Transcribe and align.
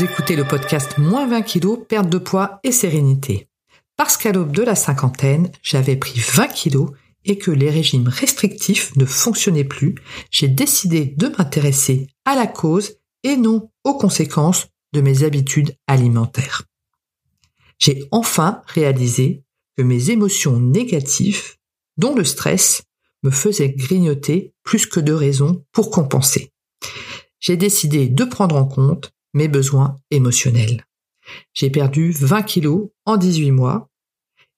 Écoutez 0.00 0.36
le 0.36 0.44
podcast 0.44 0.96
Moins 0.96 1.26
20 1.26 1.42
kilos, 1.42 1.78
perte 1.86 2.08
de 2.08 2.16
poids 2.16 2.60
et 2.64 2.72
sérénité. 2.72 3.48
Parce 3.96 4.16
qu'à 4.16 4.32
l'aube 4.32 4.50
de 4.50 4.62
la 4.62 4.74
cinquantaine, 4.74 5.52
j'avais 5.62 5.96
pris 5.96 6.18
20 6.18 6.48
kilos 6.48 6.90
et 7.24 7.36
que 7.36 7.50
les 7.50 7.68
régimes 7.68 8.08
restrictifs 8.08 8.96
ne 8.96 9.04
fonctionnaient 9.04 9.64
plus, 9.64 9.94
j'ai 10.30 10.48
décidé 10.48 11.04
de 11.04 11.28
m'intéresser 11.28 12.06
à 12.24 12.34
la 12.34 12.46
cause 12.46 12.96
et 13.22 13.36
non 13.36 13.70
aux 13.84 13.94
conséquences 13.94 14.68
de 14.94 15.02
mes 15.02 15.24
habitudes 15.24 15.76
alimentaires. 15.86 16.62
J'ai 17.78 18.08
enfin 18.12 18.62
réalisé 18.66 19.44
que 19.76 19.82
mes 19.82 20.10
émotions 20.10 20.58
négatives, 20.58 21.56
dont 21.98 22.14
le 22.14 22.24
stress, 22.24 22.82
me 23.22 23.30
faisaient 23.30 23.70
grignoter 23.70 24.54
plus 24.64 24.86
que 24.86 25.00
de 25.00 25.12
raisons 25.12 25.64
pour 25.70 25.90
compenser. 25.90 26.50
J'ai 27.40 27.56
décidé 27.56 28.08
de 28.08 28.24
prendre 28.24 28.56
en 28.56 28.64
compte 28.64 29.12
mes 29.32 29.48
besoins 29.48 29.96
émotionnels. 30.10 30.84
J'ai 31.54 31.70
perdu 31.70 32.12
20 32.12 32.42
kilos 32.42 32.90
en 33.04 33.16
18 33.16 33.50
mois 33.52 33.88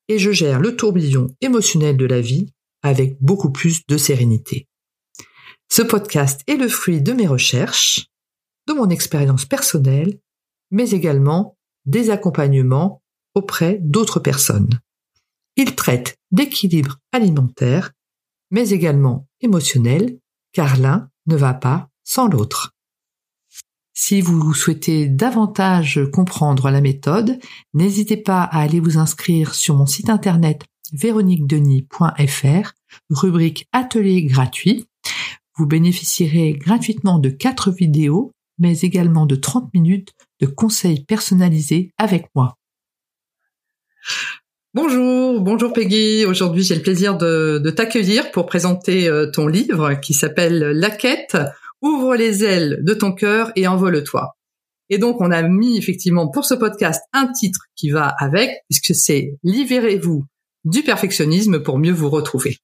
et 0.09 0.19
je 0.19 0.33
gère 0.33 0.61
le 0.61 0.77
tourbillon 0.77 1.35
émotionnel 1.41 1.97
de 1.97 2.07
la 2.07 2.21
vie 2.21 2.47
avec 2.83 3.17
beaucoup 3.21 3.51
plus 3.51 3.87
de 3.87 3.97
sérénité. 3.97 4.69
Ce 5.69 5.83
podcast 5.83 6.43
est 6.47 6.57
le 6.57 6.69
fruit 6.69 7.01
de 7.01 7.13
mes 7.13 7.27
recherches, 7.27 8.07
de 8.69 8.75
mon 8.75 8.91
expérience 8.91 9.47
personnelle, 9.47 10.19
mais 10.71 10.91
également 10.91 11.57
des 11.87 12.11
accompagnements 12.11 13.03
auprès 13.35 13.79
d'autres 13.83 14.21
personnes. 14.21 14.81
Il 15.57 15.75
traite 15.75 16.17
d'équilibre 16.31 16.99
alimentaire, 17.13 17.93
mais 18.51 18.71
également 18.71 19.27
émotionnel, 19.41 20.19
car 20.53 20.77
l'un 20.79 21.11
ne 21.27 21.37
va 21.37 21.55
pas 21.55 21.89
sans 22.05 22.29
l'autre. 22.29 22.74
Si 23.97 24.21
vous 24.21 24.53
souhaitez 24.55 25.07
davantage 25.07 26.01
comprendre 26.13 26.69
la 26.69 26.81
méthode, 26.81 27.39
n'hésitez 27.75 28.17
pas 28.17 28.43
à 28.43 28.63
aller 28.63 28.81
vous 28.81 28.99
inscrire 28.99 29.55
sur 29.55 29.77
mon 29.77 29.87
site 29.87 30.11
internet 30.11 30.63
véroniquedenis.fr, 30.93 32.73
rubrique 33.11 33.69
atelier 33.73 34.25
gratuit. 34.25 34.87
Vous 35.57 35.67
bénéficierez 35.67 36.55
gratuitement 36.55 37.21
de 37.21 37.31
quatre 37.31 37.71
vidéos, 37.71 38.33
mais 38.59 38.81
également 38.81 39.27
de 39.27 39.37
30 39.37 39.73
minutes 39.73 40.13
de 40.41 40.47
conseils 40.47 41.05
personnalisés 41.05 41.93
avec 41.97 42.27
moi. 42.35 42.57
Bonjour, 44.75 45.41
bonjour 45.41 45.73
Peggy. 45.73 46.25
Aujourd'hui, 46.27 46.65
j'ai 46.65 46.75
le 46.75 46.83
plaisir 46.83 47.17
de, 47.17 47.71
t'accueillir 47.71 48.33
pour 48.33 48.47
présenter 48.47 49.07
euh, 49.07 49.31
ton 49.31 49.47
livre 49.47 49.95
qui 49.95 50.15
s'appelle 50.15 50.59
La 50.59 50.91
quête 50.91 51.37
ouvre 51.85 52.17
les 52.17 52.43
ailes 52.43 52.81
de 52.83 52.95
ton 52.95 53.13
cœur 53.13 53.53
et 53.55 53.69
envole-toi. 53.69 54.33
Et 54.89 54.99
donc, 54.99 55.21
on 55.21 55.31
a 55.31 55.43
mis 55.43 55.77
effectivement 55.77 56.29
pour 56.29 56.45
ce 56.45 56.55
podcast 56.55 57.03
un 57.13 57.29
titre 57.29 57.61
qui 57.77 57.91
va 57.91 58.15
avec, 58.19 58.51
puisque 58.69 58.95
c'est 58.95 59.37
Libérez-vous 59.43 60.25
du 60.65 60.83
perfectionnisme 60.83 61.63
pour 61.63 61.79
mieux 61.79 61.93
vous 61.93 62.09
retrouver. 62.11 62.59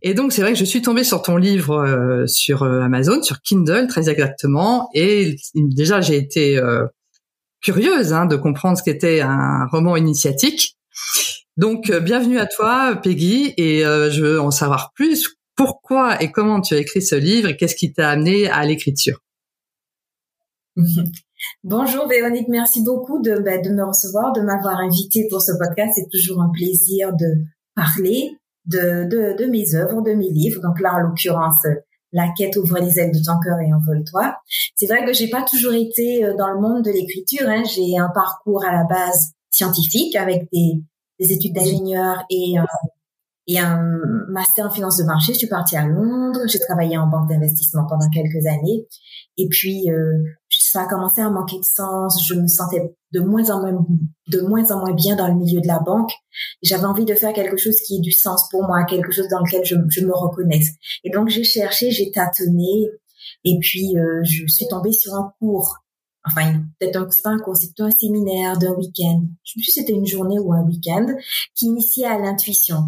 Et 0.00 0.14
donc, 0.14 0.32
c'est 0.32 0.40
vrai 0.42 0.52
que 0.52 0.58
je 0.58 0.64
suis 0.64 0.80
tombée 0.80 1.04
sur 1.04 1.22
ton 1.22 1.36
livre 1.36 1.74
euh, 1.74 2.26
sur 2.26 2.62
euh, 2.62 2.80
Amazon, 2.80 3.22
sur 3.22 3.40
Kindle 3.42 3.86
très 3.86 4.08
exactement, 4.08 4.88
et 4.94 5.36
déjà 5.54 6.00
j'ai 6.00 6.16
été 6.16 6.56
euh, 6.56 6.86
curieuse 7.60 8.12
hein, 8.12 8.26
de 8.26 8.36
comprendre 8.36 8.78
ce 8.78 8.82
qu'était 8.82 9.20
un 9.20 9.66
roman 9.66 9.96
initiatique. 9.96 10.76
Donc, 11.56 11.92
bienvenue 11.92 12.38
à 12.38 12.46
toi, 12.46 12.96
Peggy, 13.02 13.52
et 13.58 13.82
je 13.82 14.22
veux 14.22 14.40
en 14.40 14.50
savoir 14.50 14.92
plus 14.94 15.36
pourquoi 15.64 16.20
et 16.20 16.32
comment 16.32 16.60
tu 16.60 16.74
as 16.74 16.78
écrit 16.78 17.02
ce 17.02 17.14
livre 17.14 17.48
et 17.48 17.56
qu'est-ce 17.56 17.76
qui 17.76 17.92
t'a 17.92 18.10
amené 18.10 18.48
à 18.48 18.64
l'écriture? 18.64 19.20
Bonjour 21.64 22.08
Véronique, 22.08 22.48
merci 22.48 22.82
beaucoup 22.82 23.20
de, 23.20 23.38
bah, 23.38 23.58
de 23.58 23.70
me 23.70 23.84
recevoir, 23.84 24.32
de 24.32 24.40
m'avoir 24.40 24.78
invité 24.78 25.26
pour 25.30 25.40
ce 25.40 25.52
podcast. 25.52 25.92
C'est 25.94 26.08
toujours 26.10 26.40
un 26.40 26.50
plaisir 26.50 27.12
de 27.12 27.44
parler 27.74 28.30
de, 28.66 29.04
de, 29.04 29.36
de, 29.36 29.50
mes 29.50 29.74
œuvres, 29.74 30.02
de 30.02 30.12
mes 30.14 30.30
livres. 30.30 30.60
Donc 30.62 30.80
là, 30.80 30.94
en 30.94 30.98
l'occurrence, 30.98 31.66
La 32.12 32.28
quête 32.36 32.56
ouvre 32.56 32.78
les 32.78 32.98
ailes 32.98 33.12
de 33.12 33.24
ton 33.24 33.38
cœur 33.42 33.58
et 33.60 33.72
envole-toi. 33.72 34.36
C'est 34.76 34.86
vrai 34.86 35.04
que 35.04 35.12
j'ai 35.12 35.28
pas 35.28 35.42
toujours 35.42 35.72
été 35.72 36.24
euh, 36.24 36.36
dans 36.36 36.50
le 36.50 36.60
monde 36.60 36.84
de 36.84 36.90
l'écriture. 36.90 37.48
Hein. 37.48 37.62
J'ai 37.64 37.96
un 37.98 38.10
parcours 38.14 38.64
à 38.64 38.72
la 38.72 38.84
base 38.84 39.32
scientifique 39.50 40.14
avec 40.16 40.48
des, 40.52 40.82
des 41.18 41.32
études 41.32 41.54
d'ingénieur 41.54 42.24
et 42.28 42.58
euh, 42.58 42.64
et 43.46 43.58
un 43.58 43.82
master 44.28 44.66
en 44.66 44.70
finance 44.70 44.98
de 44.98 45.04
marché. 45.04 45.32
Je 45.32 45.38
suis 45.38 45.48
partie 45.48 45.76
à 45.76 45.86
Londres. 45.86 46.40
J'ai 46.46 46.58
travaillé 46.58 46.96
en 46.96 47.08
banque 47.08 47.28
d'investissement 47.28 47.86
pendant 47.88 48.08
quelques 48.10 48.46
années. 48.46 48.86
Et 49.36 49.48
puis, 49.48 49.90
euh, 49.90 50.22
ça 50.50 50.82
a 50.82 50.86
commencé 50.86 51.20
à 51.20 51.30
manquer 51.30 51.58
de 51.58 51.64
sens. 51.64 52.24
Je 52.26 52.34
me 52.34 52.46
sentais 52.46 52.94
de 53.12 53.20
moins 53.20 53.50
en 53.50 53.60
moins, 53.60 53.86
de 54.28 54.40
moins 54.40 54.70
en 54.70 54.80
moins 54.80 54.94
bien 54.94 55.16
dans 55.16 55.28
le 55.28 55.34
milieu 55.34 55.60
de 55.60 55.66
la 55.66 55.80
banque. 55.80 56.12
J'avais 56.62 56.84
envie 56.84 57.04
de 57.04 57.14
faire 57.14 57.32
quelque 57.32 57.56
chose 57.56 57.76
qui 57.86 57.96
ait 57.96 58.00
du 58.00 58.12
sens 58.12 58.48
pour 58.50 58.62
moi, 58.66 58.84
quelque 58.84 59.10
chose 59.10 59.28
dans 59.28 59.40
lequel 59.40 59.64
je, 59.64 59.74
me 59.74 60.14
reconnaisse. 60.14 60.68
Et 61.04 61.10
donc, 61.10 61.28
j'ai 61.28 61.44
cherché, 61.44 61.90
j'ai 61.90 62.10
tâtonné. 62.10 62.88
Et 63.44 63.58
puis, 63.60 63.98
euh, 63.98 64.20
je 64.22 64.46
suis 64.46 64.68
tombée 64.68 64.92
sur 64.92 65.14
un 65.14 65.32
cours 65.38 65.78
enfin 66.24 66.62
peut-être 66.78 67.12
c'est 67.12 67.22
pas 67.22 67.30
un 67.30 67.38
cours, 67.38 67.56
c'est 67.56 67.66
plutôt 67.66 67.84
un 67.84 67.90
séminaire 67.90 68.56
d'un 68.58 68.74
week-end. 68.74 69.22
Je 69.44 69.52
sais 69.52 69.56
plus 69.56 69.70
c'était 69.72 69.92
une 69.92 70.06
journée 70.06 70.38
ou 70.38 70.52
un 70.52 70.62
week-end 70.62 71.06
qui 71.54 71.66
initiait 71.66 72.06
à 72.06 72.18
l'intuition. 72.18 72.82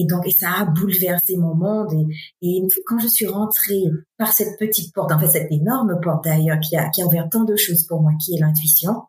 Et 0.00 0.06
donc, 0.06 0.26
et 0.28 0.30
ça 0.30 0.50
a 0.60 0.64
bouleversé 0.64 1.36
mon 1.36 1.56
monde. 1.56 1.92
Et, 2.40 2.62
quand 2.86 3.00
je 3.00 3.08
suis 3.08 3.26
rentrée 3.26 3.82
par 4.16 4.32
cette 4.32 4.56
petite 4.58 4.94
porte, 4.94 5.10
en 5.10 5.18
fait, 5.18 5.26
cette 5.26 5.50
énorme 5.50 5.98
porte 6.00 6.24
d'ailleurs, 6.24 6.60
qui 6.60 6.76
a, 6.76 6.88
qui 6.90 7.02
a 7.02 7.06
ouvert 7.06 7.28
tant 7.28 7.42
de 7.42 7.56
choses 7.56 7.84
pour 7.84 8.00
moi, 8.00 8.12
qui 8.22 8.36
est 8.36 8.38
l'intuition, 8.38 9.02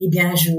eh 0.00 0.08
bien, 0.08 0.34
je, 0.36 0.52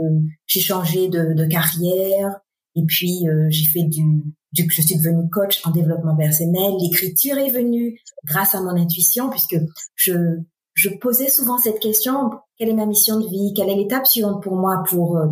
j'ai 0.47 0.59
changé 0.59 1.07
de, 1.07 1.33
de 1.33 1.45
carrière. 1.45 2.39
Et 2.75 2.83
puis, 2.83 3.29
euh, 3.29 3.47
j'ai 3.49 3.67
fait 3.67 3.83
du, 3.83 4.23
du, 4.53 4.67
je 4.69 4.81
suis 4.81 4.97
devenue 4.97 5.29
coach 5.29 5.61
en 5.65 5.69
développement 5.69 6.15
personnel. 6.15 6.73
L'écriture 6.81 7.37
est 7.37 7.51
venue 7.51 7.99
grâce 8.25 8.55
à 8.55 8.61
mon 8.61 8.75
intuition, 8.75 9.29
puisque 9.29 9.57
je, 9.93 10.39
je 10.73 10.89
posais 10.99 11.29
souvent 11.29 11.59
cette 11.59 11.79
question, 11.79 12.31
quelle 12.57 12.69
est 12.69 12.73
ma 12.73 12.87
mission 12.87 13.19
de 13.19 13.27
vie? 13.27 13.53
Quelle 13.55 13.69
est 13.69 13.75
l'étape 13.75 14.07
suivante 14.07 14.41
pour 14.41 14.55
moi 14.55 14.83
pour 14.89 15.17
euh, 15.17 15.27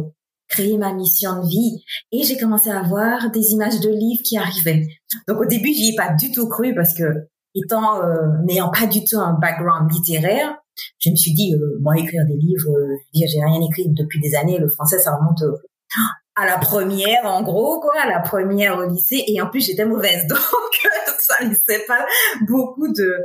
créer 0.48 0.78
ma 0.78 0.94
mission 0.94 1.42
de 1.42 1.48
vie 1.48 1.84
et 2.12 2.24
j'ai 2.24 2.38
commencé 2.38 2.70
à 2.70 2.82
voir 2.84 3.32
des 3.32 3.52
images 3.52 3.80
de 3.80 3.90
livres 3.90 4.22
qui 4.24 4.38
arrivaient. 4.38 4.88
Donc 5.28 5.40
au 5.40 5.46
début, 5.46 5.74
j'y 5.74 5.94
ai 5.94 5.96
pas 5.96 6.14
du 6.14 6.32
tout 6.32 6.48
cru 6.48 6.76
parce 6.76 6.94
que 6.94 7.28
étant 7.56 8.02
euh, 8.04 8.28
n'ayant 8.46 8.70
pas 8.70 8.88
du 8.88 9.04
tout 9.04 9.20
un 9.20 9.34
background 9.34 9.92
littéraire, 9.92 10.56
je 11.00 11.10
me 11.10 11.16
suis 11.16 11.34
dit 11.34 11.54
euh, 11.54 11.80
moi 11.82 11.98
écrire 11.98 12.26
des 12.26 12.36
livres, 12.36 12.72
euh, 12.72 12.98
j'ai 13.14 13.26
rien 13.44 13.62
écrit 13.62 13.90
depuis 13.90 14.20
des 14.20 14.36
années, 14.36 14.58
le 14.58 14.70
français 14.70 15.00
ça 15.00 15.16
remonte 15.16 15.44
à 16.36 16.46
la 16.46 16.58
première 16.58 17.26
en 17.26 17.44
gros 17.44 17.80
quoi, 17.80 17.94
à 18.02 18.10
la 18.10 18.20
première 18.20 18.78
au 18.78 18.90
lycée 18.90 19.24
et 19.28 19.42
en 19.42 19.50
plus 19.50 19.66
j'étais 19.66 19.86
mauvaise 19.86 20.26
donc 20.28 20.40
ça 21.20 21.44
laissait 21.44 21.86
pas 21.88 22.06
beaucoup 22.48 22.92
de 22.92 23.18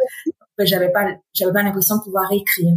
j'avais 0.64 0.90
pas 0.90 1.06
j'avais 1.34 1.52
pas 1.52 1.62
l'impression 1.62 1.96
de 1.96 2.02
pouvoir 2.02 2.30
écrire. 2.32 2.74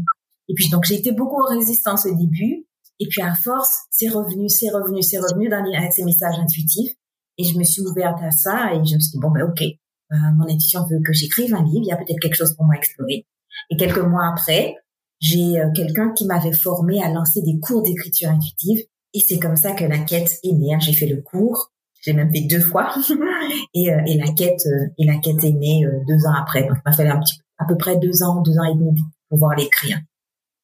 Et 0.47 0.53
puis 0.53 0.69
donc 0.69 0.83
j'ai 0.85 0.95
été 0.95 1.11
beaucoup 1.11 1.41
en 1.41 1.55
résistance 1.55 2.05
au 2.05 2.15
début 2.15 2.65
et 3.01 3.07
puis 3.07 3.23
à 3.23 3.33
force, 3.33 3.85
c'est 3.89 4.09
revenu, 4.09 4.47
c'est 4.47 4.69
revenu, 4.69 5.01
c'est 5.01 5.17
revenu 5.17 5.49
dans 5.49 5.63
les, 5.63 5.75
avec 5.75 5.91
ces 5.91 6.03
messages 6.03 6.37
intuitifs. 6.37 6.93
Et 7.39 7.43
je 7.43 7.57
me 7.57 7.63
suis 7.63 7.81
ouverte 7.81 8.21
à 8.21 8.29
ça 8.29 8.73
et 8.73 8.75
je 8.75 8.93
me 8.93 8.99
suis 8.99 9.13
dit, 9.13 9.17
bon, 9.19 9.31
ben 9.31 9.41
ok, 9.41 9.63
euh, 9.63 10.15
mon 10.37 10.45
intuition 10.45 10.85
veut 10.85 10.99
que 11.03 11.11
j'écrive 11.11 11.55
un 11.55 11.63
livre, 11.63 11.81
il 11.81 11.87
y 11.87 11.91
a 11.91 11.97
peut-être 11.97 12.19
quelque 12.19 12.35
chose 12.35 12.53
pour 12.53 12.65
moi 12.65 12.75
à 12.75 12.77
explorer. 12.77 13.25
Et 13.71 13.75
quelques 13.75 13.97
mois 13.97 14.27
après, 14.31 14.75
j'ai 15.19 15.59
euh, 15.59 15.71
quelqu'un 15.73 16.11
qui 16.13 16.27
m'avait 16.27 16.53
formé 16.53 17.01
à 17.01 17.09
lancer 17.09 17.41
des 17.41 17.59
cours 17.59 17.81
d'écriture 17.81 18.29
intuitive. 18.29 18.85
Et 19.15 19.19
c'est 19.19 19.39
comme 19.39 19.55
ça 19.55 19.71
que 19.71 19.83
la 19.83 19.97
quête 19.97 20.37
est 20.43 20.53
née. 20.53 20.77
J'ai 20.79 20.93
fait 20.93 21.07
le 21.07 21.23
cours, 21.23 21.71
j'ai 22.01 22.13
même 22.13 22.31
fait 22.31 22.41
deux 22.41 22.61
fois. 22.61 22.93
et, 23.73 23.91
euh, 23.91 23.99
et 24.05 24.15
la 24.19 24.31
quête 24.33 24.67
et 24.99 25.05
la 25.07 25.17
quête 25.17 25.43
est 25.43 25.53
née 25.53 25.87
deux 26.07 26.27
ans 26.27 26.35
après. 26.39 26.67
Donc, 26.67 26.77
il 26.77 26.81
m'a 26.85 26.95
fallu 26.95 27.09
un 27.09 27.19
petit, 27.19 27.39
à 27.57 27.65
peu 27.65 27.77
près 27.77 27.97
deux 27.97 28.21
ans, 28.21 28.41
deux 28.41 28.59
ans 28.59 28.65
et 28.65 28.75
demi 28.75 28.93
pour 29.27 29.39
pouvoir 29.39 29.55
l'écrire. 29.55 29.97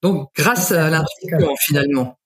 Donc, 0.04 0.30
grâce 0.36 0.72
à 0.72 0.92
l'intuition, 0.92 1.56
finalement. 1.66 2.17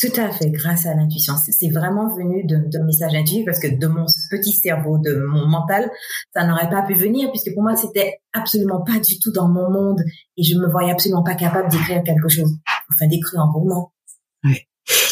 Tout 0.00 0.18
à 0.18 0.30
fait, 0.30 0.48
grâce 0.50 0.86
à 0.86 0.94
l'intuition. 0.94 1.34
C'est 1.36 1.68
vraiment 1.68 2.08
venu 2.16 2.44
d'un 2.46 2.84
message 2.84 3.14
intuitif 3.14 3.44
parce 3.44 3.60
que 3.60 3.68
de 3.68 3.86
mon 3.86 4.06
petit 4.30 4.52
cerveau, 4.52 4.96
de 4.96 5.26
mon 5.26 5.46
mental, 5.46 5.90
ça 6.34 6.46
n'aurait 6.46 6.70
pas 6.70 6.80
pu 6.82 6.94
venir 6.94 7.30
puisque 7.30 7.52
pour 7.52 7.62
moi, 7.62 7.76
c'était 7.76 8.20
absolument 8.32 8.80
pas 8.82 8.98
du 8.98 9.18
tout 9.18 9.30
dans 9.30 9.48
mon 9.48 9.70
monde 9.70 10.00
et 10.38 10.42
je 10.42 10.56
me 10.56 10.70
voyais 10.70 10.90
absolument 10.90 11.22
pas 11.22 11.34
capable 11.34 11.70
d'écrire 11.70 12.02
quelque 12.02 12.30
chose, 12.30 12.50
enfin 12.90 13.08
d'écrire 13.08 13.40
un 13.40 13.50
roman. 13.50 13.92
Oui. 14.44 14.56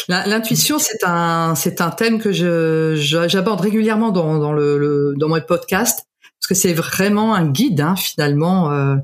L'intuition, 0.07 0.79
c'est 0.79 1.03
un, 1.05 1.53
c'est 1.53 1.81
un 1.81 1.91
thème 1.91 2.19
que 2.19 2.31
je, 2.31 2.95
j'aborde 3.27 3.61
régulièrement 3.61 4.09
dans, 4.09 4.39
dans 4.39 4.53
le, 4.53 4.79
le, 4.79 5.13
dans 5.17 5.29
mon 5.29 5.39
podcast 5.39 6.07
parce 6.39 6.47
que 6.47 6.55
c'est 6.55 6.73
vraiment 6.73 7.35
un 7.35 7.47
guide 7.47 7.81
hein, 7.81 7.95
finalement. 7.95 8.71
Euh, 8.71 8.95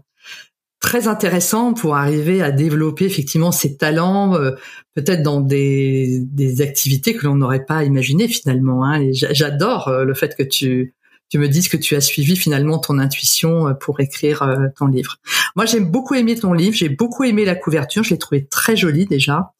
très 0.85 1.07
intéressant 1.07 1.73
pour 1.73 1.95
arriver 1.95 2.43
à 2.43 2.51
développer 2.51 3.05
effectivement 3.05 3.51
ses 3.51 3.75
talents, 3.75 4.35
euh, 4.35 4.51
peut-être 4.93 5.23
dans 5.23 5.41
des, 5.41 6.19
des 6.21 6.61
activités 6.61 7.15
que 7.15 7.25
l'on 7.25 7.33
n'aurait 7.33 7.65
pas 7.65 7.83
imaginées 7.83 8.27
finalement. 8.27 8.85
Hein. 8.85 9.09
J'adore 9.11 9.87
euh, 9.87 10.03
le 10.03 10.13
fait 10.13 10.35
que 10.35 10.43
tu 10.43 10.93
tu 11.29 11.39
me 11.39 11.49
dises 11.49 11.69
que 11.69 11.77
tu 11.77 11.95
as 11.95 12.01
suivi 12.01 12.35
finalement 12.35 12.77
ton 12.77 12.99
intuition 12.99 13.73
pour 13.81 13.99
écrire 13.99 14.47
ton 14.77 14.85
livre. 14.85 15.17
Moi, 15.55 15.65
j'ai 15.65 15.79
beaucoup 15.79 16.13
aimé 16.13 16.35
ton 16.35 16.53
livre, 16.53 16.75
j'ai 16.75 16.87
beaucoup 16.87 17.23
aimé 17.23 17.45
la 17.45 17.55
couverture, 17.55 18.03
je 18.03 18.11
l'ai 18.11 18.19
trouvé 18.19 18.45
très 18.45 18.75
jolie 18.75 19.07
déjà, 19.07 19.53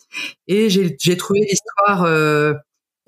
et 0.47 0.69
j'ai 0.69 1.17
trouvé 1.17 1.39
l'histoire 1.39 2.05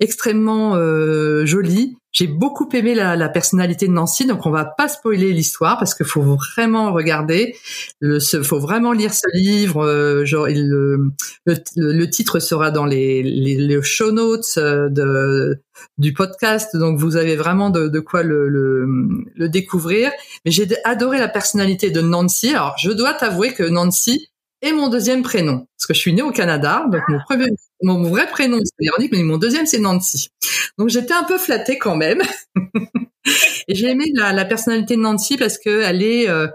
extrêmement 0.00 0.74
euh, 0.76 1.44
jolie. 1.46 1.96
J'ai 2.18 2.26
beaucoup 2.26 2.68
aimé 2.72 2.96
la, 2.96 3.14
la, 3.14 3.28
personnalité 3.28 3.86
de 3.86 3.92
Nancy, 3.92 4.26
donc 4.26 4.44
on 4.44 4.50
va 4.50 4.64
pas 4.64 4.88
spoiler 4.88 5.32
l'histoire 5.32 5.78
parce 5.78 5.94
qu'il 5.94 6.04
faut 6.04 6.22
vraiment 6.22 6.92
regarder, 6.92 7.54
le, 8.00 8.18
faut 8.18 8.58
vraiment 8.58 8.90
lire 8.90 9.14
ce 9.14 9.28
livre. 9.34 9.86
Euh, 9.86 10.24
genre, 10.24 10.48
le, 10.48 11.12
le, 11.46 12.10
titre 12.10 12.40
sera 12.40 12.72
dans 12.72 12.86
les, 12.86 13.22
les, 13.22 13.54
les 13.54 13.82
show 13.82 14.10
notes 14.10 14.54
euh, 14.56 14.88
de, 14.88 15.62
du 15.98 16.12
podcast, 16.12 16.76
donc 16.76 16.98
vous 16.98 17.14
avez 17.14 17.36
vraiment 17.36 17.70
de, 17.70 17.86
de 17.86 18.00
quoi 18.00 18.24
le, 18.24 18.48
le 18.48 19.48
découvrir. 19.48 20.10
Mais 20.44 20.50
j'ai 20.50 20.66
adoré 20.82 21.18
la 21.20 21.28
personnalité 21.28 21.92
de 21.92 22.00
Nancy. 22.00 22.50
Alors, 22.50 22.74
je 22.78 22.90
dois 22.90 23.14
t'avouer 23.14 23.54
que 23.54 23.62
Nancy, 23.62 24.28
et 24.62 24.72
mon 24.72 24.88
deuxième 24.88 25.22
prénom. 25.22 25.66
Parce 25.76 25.86
que 25.86 25.94
je 25.94 25.98
suis 25.98 26.12
née 26.12 26.22
au 26.22 26.32
Canada, 26.32 26.84
donc 26.90 27.02
mon, 27.08 27.18
premier, 27.20 27.46
mon 27.82 28.02
vrai 28.02 28.26
prénom 28.26 28.58
c'est 28.64 28.84
Véronique, 28.84 29.12
mais 29.12 29.22
mon 29.22 29.38
deuxième 29.38 29.66
c'est 29.66 29.78
Nancy. 29.78 30.30
Donc 30.78 30.88
j'étais 30.88 31.14
un 31.14 31.24
peu 31.24 31.38
flattée 31.38 31.78
quand 31.78 31.96
même. 31.96 32.22
et 33.68 33.74
j'ai 33.74 33.90
aimé 33.90 34.04
la, 34.14 34.32
la, 34.32 34.44
personnalité 34.44 34.96
de 34.96 35.00
Nancy 35.00 35.36
parce 35.36 35.58
que 35.58 35.82
elle 35.82 36.02
est, 36.02 36.28
euh, 36.28 36.48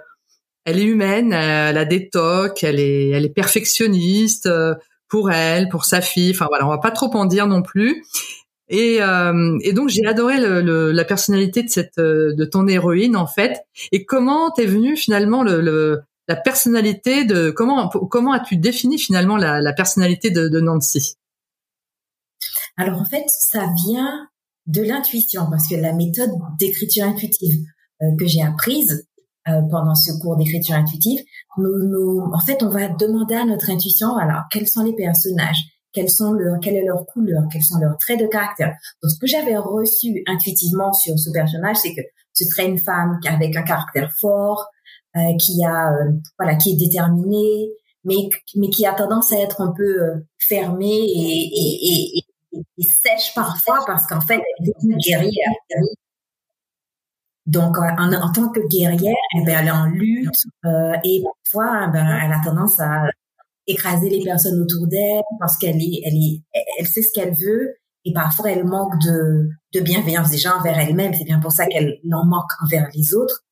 elle 0.66 0.80
est 0.80 0.86
humaine, 0.86 1.34
elle 1.34 1.78
a 1.78 1.86
des 1.86 2.10
tocs, 2.10 2.64
elle 2.64 2.80
est, 2.80 3.10
elle 3.10 3.26
est 3.26 3.34
perfectionniste 3.34 4.48
euh, 4.48 4.76
pour 5.08 5.32
elle, 5.32 5.70
pour 5.70 5.86
sa 5.86 6.02
fille. 6.02 6.32
Enfin 6.32 6.48
voilà, 6.50 6.66
on 6.66 6.70
va 6.70 6.80
pas 6.80 6.92
trop 6.92 7.12
en 7.16 7.26
dire 7.26 7.48
non 7.48 7.62
plus. 7.62 8.04
Et, 8.70 9.02
euh, 9.02 9.58
et 9.62 9.74
donc 9.74 9.90
j'ai 9.90 10.06
adoré 10.06 10.40
le, 10.40 10.62
le, 10.62 10.92
la 10.92 11.04
personnalité 11.06 11.64
de 11.64 11.70
cette 11.70 12.00
de 12.00 12.46
ton 12.46 12.68
héroïne 12.68 13.16
en 13.16 13.28
fait. 13.28 13.60
Et 13.92 14.06
comment 14.06 14.52
t'es 14.52 14.66
venu 14.66 14.98
finalement 14.98 15.44
le, 15.44 15.62
le 15.62 16.02
la 16.34 16.42
personnalité 16.42 17.26
de 17.26 17.52
comment 17.52 17.90
comment 17.90 18.34
as-tu 18.34 18.58
défini 18.58 18.98
finalement 18.98 19.38
la, 19.38 19.74
personnalité 19.74 20.32
de, 20.32 20.60
Nancy? 20.60 21.16
Alors 22.76 23.00
en 23.02 23.06
fait, 23.06 23.26
ça 23.28 23.68
vient 23.86 24.28
de 24.66 24.82
l'intuition 24.82 25.48
parce 25.50 25.68
que 25.68 25.76
la 25.76 25.94
méthode 25.94 26.32
d'écriture 26.58 27.06
intuitive 27.06 27.66
euh, 28.02 28.16
que 28.18 28.26
j'ai 28.26 28.42
apprise 28.42 29.08
euh, 29.48 29.62
pendant 29.70 29.94
ce 29.94 30.12
cours 30.20 30.38
d'écriture 30.38 30.76
intuitive, 30.76 31.20
nous, 31.58 31.84
nous, 31.84 32.22
en 32.34 32.40
fait, 32.40 32.64
on 32.64 32.70
va 32.70 32.88
demander 32.88 33.36
à 33.36 33.46
notre 33.46 33.70
intuition 33.70 34.16
alors 34.18 34.44
quels 34.50 34.68
sont 34.68 34.84
les 34.84 34.96
personnages, 34.96 35.62
quels 35.92 36.10
sont 36.10 36.32
leurs, 36.32 36.60
quelle 36.62 36.76
est 36.76 36.86
leur 36.86 37.06
couleur, 37.06 37.44
quels 37.52 37.64
sont 37.64 37.78
leurs 37.78 37.98
traits 37.98 38.20
de 38.20 38.26
caractère. 38.26 38.74
Donc 39.04 39.12
ce 39.12 39.20
que 39.20 39.28
j'avais 39.28 39.58
reçu 39.58 40.24
intuitivement 40.26 40.94
sur 40.94 41.20
ce 41.20 41.30
personnage, 41.30 41.76
c'est 41.76 41.94
que 41.94 42.02
ce 42.34 42.46
serait 42.46 42.68
une 42.68 42.80
femme 42.80 43.20
avec 43.28 43.56
un 43.56 43.62
caractère 43.62 44.12
fort, 44.20 44.66
euh, 45.16 45.38
qui 45.38 45.64
a 45.64 45.94
euh, 45.94 46.12
voilà 46.40 46.56
qui 46.56 46.72
est 46.72 46.76
déterminé, 46.76 47.70
mais 48.04 48.30
mais 48.56 48.70
qui 48.70 48.86
a 48.86 48.94
tendance 48.94 49.32
à 49.32 49.40
être 49.40 49.62
un 49.62 49.72
peu 49.76 50.04
euh, 50.04 50.16
fermé 50.40 50.88
et, 50.88 51.50
et, 51.54 52.20
et, 52.20 52.64
et, 52.78 52.84
sèche 52.84 53.34
parfois 53.36 53.80
parce 53.86 54.08
qu'en 54.08 54.22
fait 54.22 54.42
elle 54.60 54.70
est 54.70 54.84
une 54.84 54.98
guerrière. 54.98 55.54
Donc 57.46 57.78
en, 57.78 58.14
en, 58.14 58.32
tant 58.32 58.50
que 58.50 58.62
guerrière, 58.70 59.14
eh 59.38 59.46
ben, 59.46 59.58
elle 59.60 59.68
est 59.68 59.72
en 59.72 59.86
lutte 59.88 60.44
euh, 60.66 60.94
et 61.04 61.22
parfois 61.24 61.88
eh 61.88 61.92
ben, 61.92 62.20
elle 62.24 62.32
a 62.32 62.42
tendance 62.44 62.80
à 62.80 63.08
écraser 63.68 64.10
les 64.10 64.24
personnes 64.24 64.62
autour 64.62 64.88
d'elle 64.88 65.22
parce 65.40 65.58
qu'elle 65.58 65.82
est, 65.82 66.02
elle 66.06 66.16
est, 66.16 66.42
elle 66.80 66.88
sait 66.88 67.02
ce 67.02 67.12
qu'elle 67.14 67.34
veut 67.34 67.76
et 68.06 68.14
parfois 68.14 68.52
elle 68.52 68.66
manque 68.66 68.94
de, 69.04 69.50
de 69.74 69.80
bienveillance 69.80 70.30
déjà 70.30 70.56
envers 70.58 70.78
elle-même. 70.80 71.14
C'est 71.14 71.26
bien 71.26 71.40
pour 71.40 71.52
ça 71.52 71.66
qu'elle 71.68 72.00
en 72.12 72.26
manque 72.26 72.52
envers 72.64 72.90
les 72.94 73.14
autres. 73.14 73.44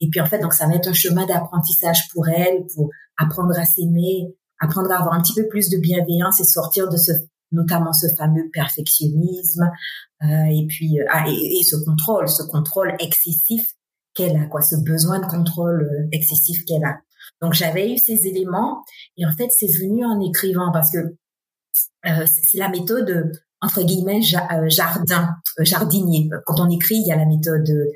Et 0.00 0.08
puis 0.08 0.20
en 0.20 0.26
fait, 0.26 0.38
donc 0.38 0.54
ça 0.54 0.66
va 0.66 0.74
être 0.74 0.88
un 0.88 0.92
chemin 0.92 1.26
d'apprentissage 1.26 2.08
pour 2.12 2.28
elle, 2.28 2.64
pour 2.74 2.90
apprendre 3.18 3.58
à 3.58 3.64
s'aimer, 3.64 4.34
apprendre 4.58 4.90
à 4.90 4.98
avoir 4.98 5.14
un 5.14 5.20
petit 5.20 5.34
peu 5.34 5.46
plus 5.48 5.68
de 5.68 5.78
bienveillance 5.78 6.40
et 6.40 6.44
sortir 6.44 6.88
de 6.88 6.96
ce, 6.96 7.12
notamment 7.52 7.92
ce 7.92 8.06
fameux 8.16 8.48
perfectionnisme 8.52 9.70
euh, 10.22 10.26
et 10.26 10.66
puis 10.68 11.00
euh, 11.00 11.04
ah, 11.10 11.26
et, 11.28 11.62
ce 11.62 11.76
contrôle, 11.84 12.28
ce 12.28 12.42
contrôle 12.44 12.94
excessif 12.98 13.74
qu'elle 14.14 14.36
a, 14.36 14.46
quoi, 14.46 14.62
ce 14.62 14.76
besoin 14.76 15.20
de 15.20 15.26
contrôle 15.26 15.82
euh, 15.82 16.08
excessif 16.12 16.64
qu'elle 16.64 16.84
a. 16.84 16.98
Donc 17.42 17.54
j'avais 17.54 17.92
eu 17.92 17.98
ces 17.98 18.26
éléments 18.26 18.82
et 19.16 19.26
en 19.26 19.32
fait 19.32 19.50
c'est 19.50 19.66
venu 19.66 20.04
en 20.04 20.20
écrivant 20.20 20.72
parce 20.72 20.92
que 20.92 20.98
euh, 22.06 22.26
c'est 22.26 22.58
la 22.58 22.68
méthode 22.68 23.32
entre 23.60 23.82
guillemets 23.82 24.22
jardin, 24.22 25.36
jardinier. 25.60 26.30
Quand 26.46 26.60
on 26.60 26.70
écrit, 26.70 26.96
il 26.96 27.06
y 27.06 27.12
a 27.12 27.16
la 27.16 27.26
méthode 27.26 27.68
euh, 27.68 27.90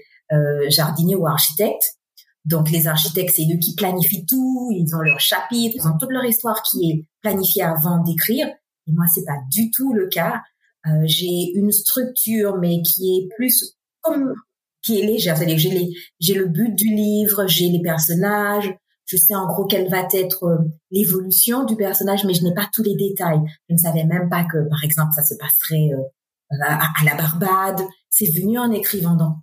jardinier 0.69 1.17
ou 1.17 1.27
architecte. 1.27 1.99
Donc 2.45 2.71
les 2.71 2.87
architectes, 2.87 3.35
c'est 3.37 3.47
eux 3.53 3.59
qui 3.59 3.75
planifient 3.75 4.27
tout, 4.27 4.71
ils 4.73 4.95
ont 4.95 5.01
leur 5.01 5.21
chapitre, 5.21 5.77
ils 5.77 5.87
ont 5.87 5.97
toute 5.99 6.11
leur 6.11 6.25
histoire 6.25 6.63
qui 6.63 6.91
est 6.91 7.07
planifiée 7.23 7.63
avant 7.63 8.03
d'écrire. 8.03 8.47
Et 8.87 8.93
moi, 8.93 9.07
c'est 9.13 9.25
pas 9.25 9.39
du 9.51 9.71
tout 9.71 9.95
le 9.95 10.09
cas. 10.09 10.43
Euh, 10.87 11.03
j'ai 11.07 11.53
une 11.55 11.73
structure, 11.73 12.59
mais 12.59 12.83
qui 12.83 13.17
est 13.17 13.29
plus 13.37 13.77
comme 14.03 14.35
qui 14.83 15.01
est 15.01 15.07
légère. 15.07 15.37
C'est-à-dire 15.37 15.59
j'ai 15.59 15.71
les, 15.71 15.93
j'ai 16.21 16.35
le 16.35 16.47
but 16.47 16.75
du 16.75 16.95
livre, 16.95 17.47
j'ai 17.47 17.71
les 17.71 17.81
personnages, 17.81 18.71
je 19.07 19.17
sais 19.17 19.35
en 19.35 19.47
gros 19.47 19.65
quelle 19.65 19.89
va 19.89 20.07
être 20.13 20.45
euh, 20.45 20.59
l'évolution 20.91 21.65
du 21.65 21.77
personnage, 21.77 22.25
mais 22.25 22.35
je 22.35 22.45
n'ai 22.45 22.53
pas 22.53 22.69
tous 22.73 22.83
les 22.83 22.95
détails. 22.95 23.41
Je 23.69 23.75
ne 23.75 23.79
savais 23.79 24.05
même 24.05 24.29
pas 24.29 24.45
que, 24.45 24.69
par 24.69 24.85
exemple, 24.85 25.13
ça 25.15 25.23
se 25.23 25.35
passerait 25.37 25.91
euh, 25.95 26.59
à, 26.63 26.91
à, 27.01 27.05
la 27.05 27.15
Barbade. 27.15 27.81
C'est 28.11 28.31
venu 28.31 28.59
en 28.59 28.71
écrivant. 28.71 29.17
Donc, 29.17 29.37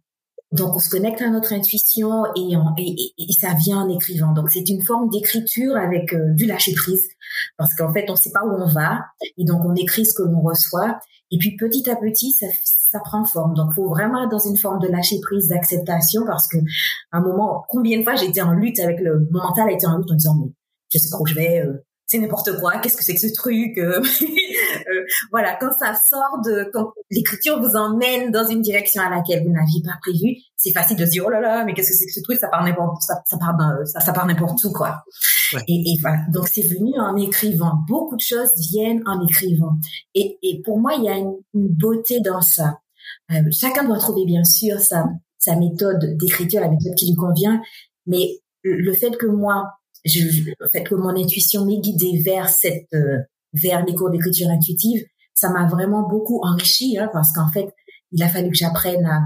donc, 0.51 0.75
on 0.75 0.79
se 0.79 0.89
connecte 0.89 1.21
à 1.21 1.29
notre 1.29 1.53
intuition 1.53 2.25
et, 2.35 2.55
et, 2.77 3.33
ça 3.33 3.53
vient 3.53 3.77
en 3.77 3.89
écrivant. 3.89 4.33
Donc, 4.33 4.49
c'est 4.49 4.67
une 4.67 4.81
forme 4.81 5.07
d'écriture 5.09 5.77
avec 5.77 6.13
euh, 6.13 6.33
du 6.33 6.45
lâcher 6.45 6.73
prise, 6.73 7.07
parce 7.57 7.73
qu'en 7.73 7.93
fait, 7.93 8.05
on 8.09 8.13
ne 8.13 8.17
sait 8.17 8.31
pas 8.31 8.43
où 8.43 8.51
on 8.51 8.67
va, 8.67 8.99
et 9.37 9.45
donc 9.45 9.63
on 9.63 9.73
écrit 9.75 10.05
ce 10.05 10.13
que 10.13 10.23
l'on 10.23 10.41
reçoit. 10.41 10.99
Et 11.31 11.37
puis, 11.37 11.55
petit 11.55 11.89
à 11.89 11.95
petit, 11.95 12.33
ça, 12.33 12.47
ça 12.65 12.99
prend 12.99 13.23
forme. 13.23 13.53
Donc, 13.53 13.73
faut 13.73 13.87
vraiment 13.87 14.23
être 14.23 14.31
dans 14.31 14.45
une 14.45 14.57
forme 14.57 14.79
de 14.79 14.89
lâcher 14.89 15.21
prise, 15.21 15.47
d'acceptation, 15.47 16.25
parce 16.25 16.49
que 16.49 16.57
à 17.13 17.19
un 17.19 17.21
moment, 17.21 17.63
combien 17.69 17.97
de 17.99 18.03
fois 18.03 18.15
j'étais 18.15 18.41
en 18.41 18.51
lutte 18.51 18.79
avec 18.81 18.99
le 18.99 19.25
mon 19.31 19.41
mental 19.41 19.71
été 19.71 19.87
en 19.87 19.99
lutte 19.99 20.11
en 20.11 20.15
disant 20.15 20.35
mais 20.37 20.51
je 20.93 20.97
sais 20.97 21.09
pas 21.09 21.17
où 21.17 21.25
je 21.25 21.35
vais, 21.35 21.61
euh, 21.65 21.85
c'est 22.07 22.19
n'importe 22.19 22.59
quoi, 22.59 22.77
qu'est-ce 22.79 22.97
que 22.97 23.05
c'est 23.05 23.13
que 23.13 23.21
ce 23.21 23.33
truc 23.33 23.77
euh, 24.91 25.05
Voilà, 25.31 25.55
quand 25.59 25.71
ça 25.71 25.93
sort 25.93 26.41
de, 26.43 26.69
quand 26.73 26.93
l'écriture 27.09 27.61
vous 27.61 27.75
emmène 27.75 28.31
dans 28.31 28.47
une 28.47 28.61
direction 28.61 29.01
à 29.01 29.09
laquelle 29.09 29.43
vous 29.43 29.51
n'aviez 29.51 29.81
pas 29.83 29.97
prévu, 30.01 30.37
c'est 30.57 30.71
facile 30.71 30.97
de 30.97 31.05
se 31.05 31.11
dire 31.11 31.23
oh 31.25 31.29
là 31.29 31.39
là, 31.39 31.63
mais 31.65 31.73
qu'est-ce 31.73 31.89
que 31.89 31.95
c'est 31.95 32.05
que 32.05 32.13
ce 32.13 32.21
truc? 32.21 32.37
Ça 32.37 32.47
part 32.47 32.63
n'importe, 32.63 33.01
ça, 33.01 33.21
ça 33.25 33.37
part, 33.37 33.57
ça, 33.85 33.99
ça 33.99 34.13
part 34.13 34.25
n'importe 34.25 34.63
où 34.63 34.71
quoi. 34.71 35.03
Et, 35.67 35.73
et, 35.73 35.97
voilà, 35.99 36.19
donc 36.31 36.47
c'est 36.47 36.61
venu 36.61 36.93
en 36.97 37.15
écrivant. 37.17 37.73
Beaucoup 37.87 38.15
de 38.15 38.21
choses 38.21 38.51
viennent 38.71 39.03
en 39.05 39.25
écrivant. 39.25 39.77
Et, 40.15 40.37
et 40.43 40.61
pour 40.63 40.79
moi, 40.79 40.93
il 40.97 41.03
y 41.03 41.09
a 41.09 41.17
une, 41.17 41.33
une 41.53 41.67
beauté 41.67 42.21
dans 42.21 42.41
ça. 42.41 42.79
Euh, 43.31 43.41
chacun 43.51 43.83
doit 43.83 43.97
trouver 43.97 44.25
bien 44.25 44.45
sûr 44.45 44.79
sa, 44.79 45.05
sa 45.37 45.55
méthode 45.55 46.17
d'écriture, 46.17 46.61
la 46.61 46.69
méthode 46.69 46.95
qui 46.95 47.07
lui 47.07 47.15
convient, 47.15 47.61
mais 48.05 48.39
le 48.63 48.93
fait 48.93 49.17
que 49.17 49.25
moi 49.25 49.65
je, 50.05 50.51
en 50.63 50.69
fait, 50.69 50.83
que 50.83 50.95
mon 50.95 51.09
intuition 51.09 51.65
m'ait 51.65 51.79
guidée 51.79 52.21
vers 52.23 52.49
cette, 52.49 52.87
euh, 52.93 53.19
vers 53.53 53.85
les 53.85 53.93
cours 53.93 54.09
d'écriture 54.09 54.49
intuitive, 54.49 55.05
ça 55.33 55.49
m'a 55.49 55.67
vraiment 55.67 56.07
beaucoup 56.07 56.41
enrichi, 56.43 56.97
hein, 56.97 57.09
parce 57.11 57.33
qu'en 57.33 57.49
fait, 57.51 57.67
il 58.11 58.21
a 58.23 58.29
fallu 58.29 58.49
que 58.49 58.57
j'apprenne 58.57 59.05
à, 59.05 59.21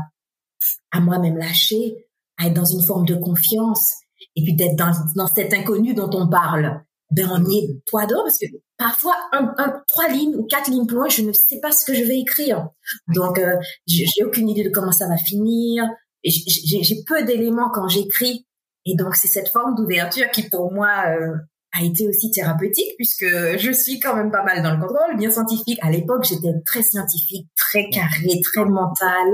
à 0.92 1.00
moi-même 1.00 1.38
lâcher, 1.38 1.96
à 2.38 2.48
être 2.48 2.54
dans 2.54 2.66
une 2.66 2.84
forme 2.84 3.06
de 3.06 3.16
confiance, 3.16 3.94
et 4.36 4.44
puis 4.44 4.56
d'être 4.56 4.76
dans, 4.76 4.92
dans 5.16 5.28
cet 5.28 5.54
inconnu 5.54 5.94
dont 5.94 6.10
on 6.14 6.28
parle. 6.28 6.82
Ben, 7.12 7.30
on 7.32 7.46
y 7.46 7.58
est 7.58 7.82
toi 7.86 8.06
d'or, 8.06 8.24
parce 8.24 8.40
que 8.40 8.46
parfois, 8.78 9.16
un, 9.32 9.54
un, 9.58 9.84
trois 9.88 10.10
lignes 10.10 10.36
ou 10.36 10.46
quatre 10.46 10.70
lignes 10.70 10.88
plus 10.88 10.98
loin, 10.98 11.10
je 11.10 11.22
ne 11.22 11.34
sais 11.34 11.60
pas 11.60 11.72
ce 11.72 11.86
que 11.86 11.94
je 11.94 12.04
vais 12.04 12.20
écrire. 12.20 12.70
Donc, 13.14 13.38
euh, 13.38 13.58
j'ai 13.88 14.24
aucune 14.24 14.50
idée 14.50 14.64
de 14.64 14.70
comment 14.70 14.92
ça 14.92 15.08
va 15.08 15.18
finir. 15.18 15.86
J'ai 16.24 17.04
peu 17.06 17.24
d'éléments 17.24 17.70
quand 17.72 17.88
j'écris 17.88 18.46
et 18.86 18.96
donc, 18.96 19.16
c'est 19.16 19.28
cette 19.28 19.50
forme 19.50 19.76
d'ouverture 19.76 20.30
qui, 20.32 20.44
pour 20.44 20.72
moi, 20.72 21.06
euh, 21.08 21.36
a 21.78 21.84
été 21.84 22.08
aussi 22.08 22.32
thérapeutique 22.32 22.94
puisque 22.98 23.26
je 23.26 23.72
suis 23.72 24.00
quand 24.00 24.16
même 24.16 24.32
pas 24.32 24.44
mal 24.44 24.62
dans 24.64 24.72
le 24.74 24.80
contrôle, 24.80 25.18
bien 25.18 25.30
scientifique. 25.30 25.78
À 25.82 25.92
l'époque, 25.92 26.24
j'étais 26.24 26.54
très 26.66 26.82
scientifique, 26.82 27.48
très 27.56 27.90
carré, 27.90 28.40
très 28.44 28.66
mental. 28.66 29.28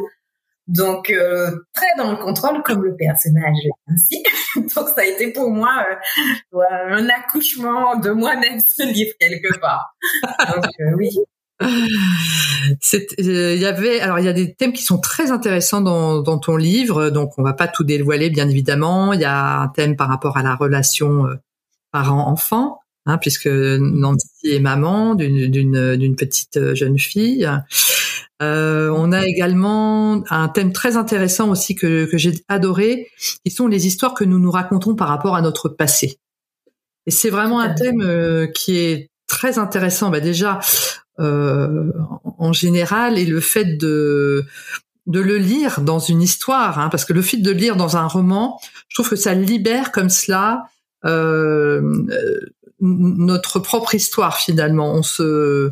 Donc, 0.68 1.10
euh, 1.10 1.52
très 1.74 1.88
dans 1.98 2.12
le 2.12 2.18
contrôle 2.18 2.62
comme 2.64 2.84
le 2.84 2.96
personnage 2.96 3.58
donc, 4.56 4.88
ça 4.90 5.02
a 5.02 5.06
été 5.06 5.32
pour 5.32 5.50
moi 5.50 5.86
euh, 6.54 6.60
un 6.90 7.10
accouchement 7.10 7.98
de 7.98 8.12
moi-même, 8.12 8.60
ce 8.68 8.84
livre, 8.84 9.12
quelque 9.20 9.60
part. 9.60 9.96
Donc, 10.54 10.66
oui, 10.98 11.10
il 11.62 13.28
euh, 13.28 13.56
y 13.56 13.66
avait, 13.66 14.00
alors 14.00 14.20
il 14.20 14.26
y 14.26 14.30
a 14.30 14.34
des 14.34 14.54
thèmes 14.54 14.74
qui 14.74 14.84
sont 14.84 15.00
très 15.00 15.32
intéressants 15.32 15.82
dans, 15.82 16.22
dans 16.22 16.38
ton 16.38 16.56
livre, 16.56 17.10
donc 17.10 17.38
on 17.38 17.44
va 17.44 17.54
pas 17.54 17.68
tout 17.68 17.84
dévoiler 17.84 18.30
bien 18.30 18.50
évidemment. 18.50 19.14
Il 19.14 19.22
y 19.22 19.26
a 19.26 19.60
un 19.60 19.68
thème 19.68 19.96
par 19.96 20.08
rapport 20.08 20.38
à 20.38 20.44
la 20.44 20.56
relation 20.56 21.28
euh, 21.94 22.00
parent-enfant, 22.00 22.80
hein, 23.06 23.18
puisque 23.18 23.48
Nancy 23.48 24.28
est 24.52 24.60
maman 24.60 25.16
d'une 25.16 26.16
petite 26.16 26.58
euh, 26.58 26.76
jeune 26.76 27.00
fille. 27.00 27.50
on 28.40 29.12
a 29.12 29.26
également 29.26 30.24
un 30.30 30.48
thème 30.50 30.74
très 30.74 30.98
intéressant 30.98 31.50
aussi 31.50 31.76
que, 31.76 32.06
que 32.06 32.18
j'ai 32.18 32.34
adoré, 32.48 33.10
qui 33.46 33.52
sont 33.52 33.68
les 33.68 33.88
histoires 33.88 34.14
que 34.14 34.24
nous 34.24 34.40
nous 34.40 34.52
racontons 34.52 34.96
par 34.96 35.08
rapport 35.08 35.36
à 35.36 35.42
notre 35.42 35.70
passé. 35.70 36.18
Et 37.08 37.12
c'est 37.12 37.30
vraiment 37.30 37.60
un 37.60 37.74
thème 37.74 38.52
qui 38.54 38.78
est 38.78 39.10
très 39.28 39.58
intéressant. 39.58 40.10
Bah 40.12 40.20
déjà, 40.20 40.60
euh, 41.20 41.92
en 42.38 42.54
général, 42.54 43.18
et 43.18 43.26
le 43.26 43.40
fait 43.40 43.78
de 43.78 44.44
de 45.08 45.20
le 45.20 45.38
lire 45.38 45.82
dans 45.82 46.00
une 46.00 46.22
histoire, 46.22 46.80
hein, 46.80 46.90
parce 46.90 47.06
que 47.06 47.14
le 47.14 47.22
fait 47.22 47.38
de 47.38 47.52
lire 47.52 47.76
dans 47.76 47.98
un 47.98 48.08
roman, 48.08 48.60
je 48.88 48.96
trouve 48.96 49.10
que 49.10 49.16
ça 49.16 49.34
libère 49.34 49.92
comme 49.92 50.10
cela 50.10 50.64
euh, 50.64 50.81
notre 52.82 53.60
propre 53.60 53.96
histoire 53.96 54.38
finalement. 54.38 54.94
On 54.94 55.04
se 55.04 55.72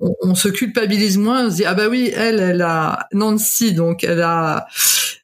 on, 0.00 0.34
se 0.34 0.48
culpabilise 0.48 1.18
moins, 1.18 1.46
on 1.46 1.50
se 1.50 1.56
dit 1.56 1.64
ah 1.64 1.74
bah 1.74 1.88
oui 1.88 2.12
elle 2.14 2.40
elle 2.40 2.62
a 2.62 3.08
Nancy 3.12 3.72
donc 3.72 4.04
elle 4.04 4.22
a 4.22 4.66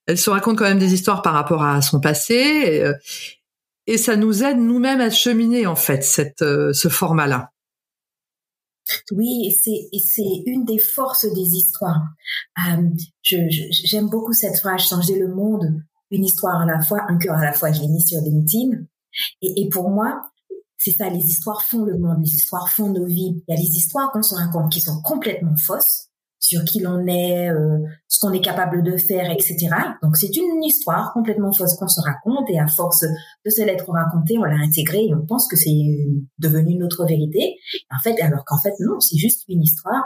elle 0.07 0.19
se 0.19 0.31
raconte 0.31 0.59
quand 0.59 0.65
même 0.65 0.79
des 0.79 0.95
histoires 0.95 1.23
par 1.23 1.35
rapport 1.35 1.63
à 1.63 1.83
son 1.83 2.01
passé 2.01 2.35
et, 2.35 2.85
euh, 2.85 2.95
ça 3.97 4.17
nous 4.17 4.43
aide 4.43 4.59
nous-mêmes 4.59 5.01
à 5.01 5.11
cheminer 5.11 5.67
en 5.67 5.77
fait 5.77 6.03
cette 6.03 6.43
euh, 6.43 6.73
ce 6.73 6.89
format 6.89 7.27
là. 7.27 7.53
Oui, 9.11 9.53
et 9.93 9.99
c'est 9.99 10.43
une 10.47 10.65
des 10.65 10.79
forces 10.79 11.27
des 11.27 11.41
histoires. 11.41 12.03
Euh, 12.69 12.89
j'aime 13.23 14.09
beaucoup 14.09 14.33
cette 14.33 14.59
phrase 14.59 14.83
changer 14.83 15.19
le 15.19 15.27
monde, 15.27 15.83
une 16.13 16.25
histoire 16.25 16.61
à 16.61 16.67
la 16.67 16.81
fois, 16.81 17.01
un 17.09 17.19
cœur 17.19 17.35
à 17.35 17.45
la 17.45 17.53
fois. 17.53 17.73
Je 17.73 17.81
l'ai 17.81 17.89
mis 17.89 18.03
sur 18.03 18.21
LinkedIn. 18.21 18.85
Et, 19.43 19.63
et 19.63 19.69
pour 19.69 19.91
moi, 19.91 20.23
c'est 20.79 20.93
ça. 20.93 21.09
Les 21.09 21.25
histoires 21.25 21.63
font 21.63 21.85
le 21.85 21.99
monde, 21.99 22.19
les 22.21 22.35
histoires 22.35 22.69
font 22.69 22.91
nos 22.91 23.07
vies. 23.07 23.43
Il 23.49 23.55
y 23.55 23.57
a 23.57 23.61
les 23.61 23.77
histoires 23.77 24.11
qu'on 24.13 24.23
se 24.23 24.35
raconte 24.35 24.73
qui 24.73 24.81
sont 24.81 25.01
complètement 25.03 25.57
fausses 25.57 26.09
sur 26.39 26.65
qui 26.65 26.81
l'on 26.81 27.07
est, 27.07 27.51
euh, 27.51 27.79
ce 28.09 28.21
qu'on 28.21 28.33
est 28.33 28.41
capable 28.41 28.83
de 28.83 28.97
faire, 28.97 29.31
etc. 29.31 29.69
Donc 30.03 30.17
c'est 30.17 30.35
une 30.37 30.63
histoire 30.63 31.13
complètement 31.13 31.53
fausse 31.53 31.75
qu'on 31.75 31.89
se 31.89 32.01
raconte 32.01 32.49
et 32.51 32.59
à 32.59 32.69
force 32.69 33.05
de 33.45 33.51
se 33.51 33.63
l'être 33.63 33.91
racontée, 33.91 34.39
on 34.39 34.45
l'a 34.45 34.57
intégrée 34.57 35.07
et 35.07 35.15
on 35.15 35.27
pense 35.27 35.49
que 35.49 35.57
c'est 35.57 35.75
devenu 36.39 36.77
notre 36.77 37.05
vérité. 37.05 37.57
En 37.91 37.99
fait, 38.01 38.21
alors 38.21 38.45
qu'en 38.45 38.59
fait 38.59 38.75
non, 38.81 39.01
c'est 39.01 39.17
juste 39.17 39.45
une 39.49 39.63
histoire. 39.63 40.05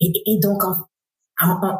Et, 0.00 0.12
et 0.26 0.38
donc 0.38 0.64
en, 0.64 0.72
en, 1.40 1.60
en, 1.62 1.78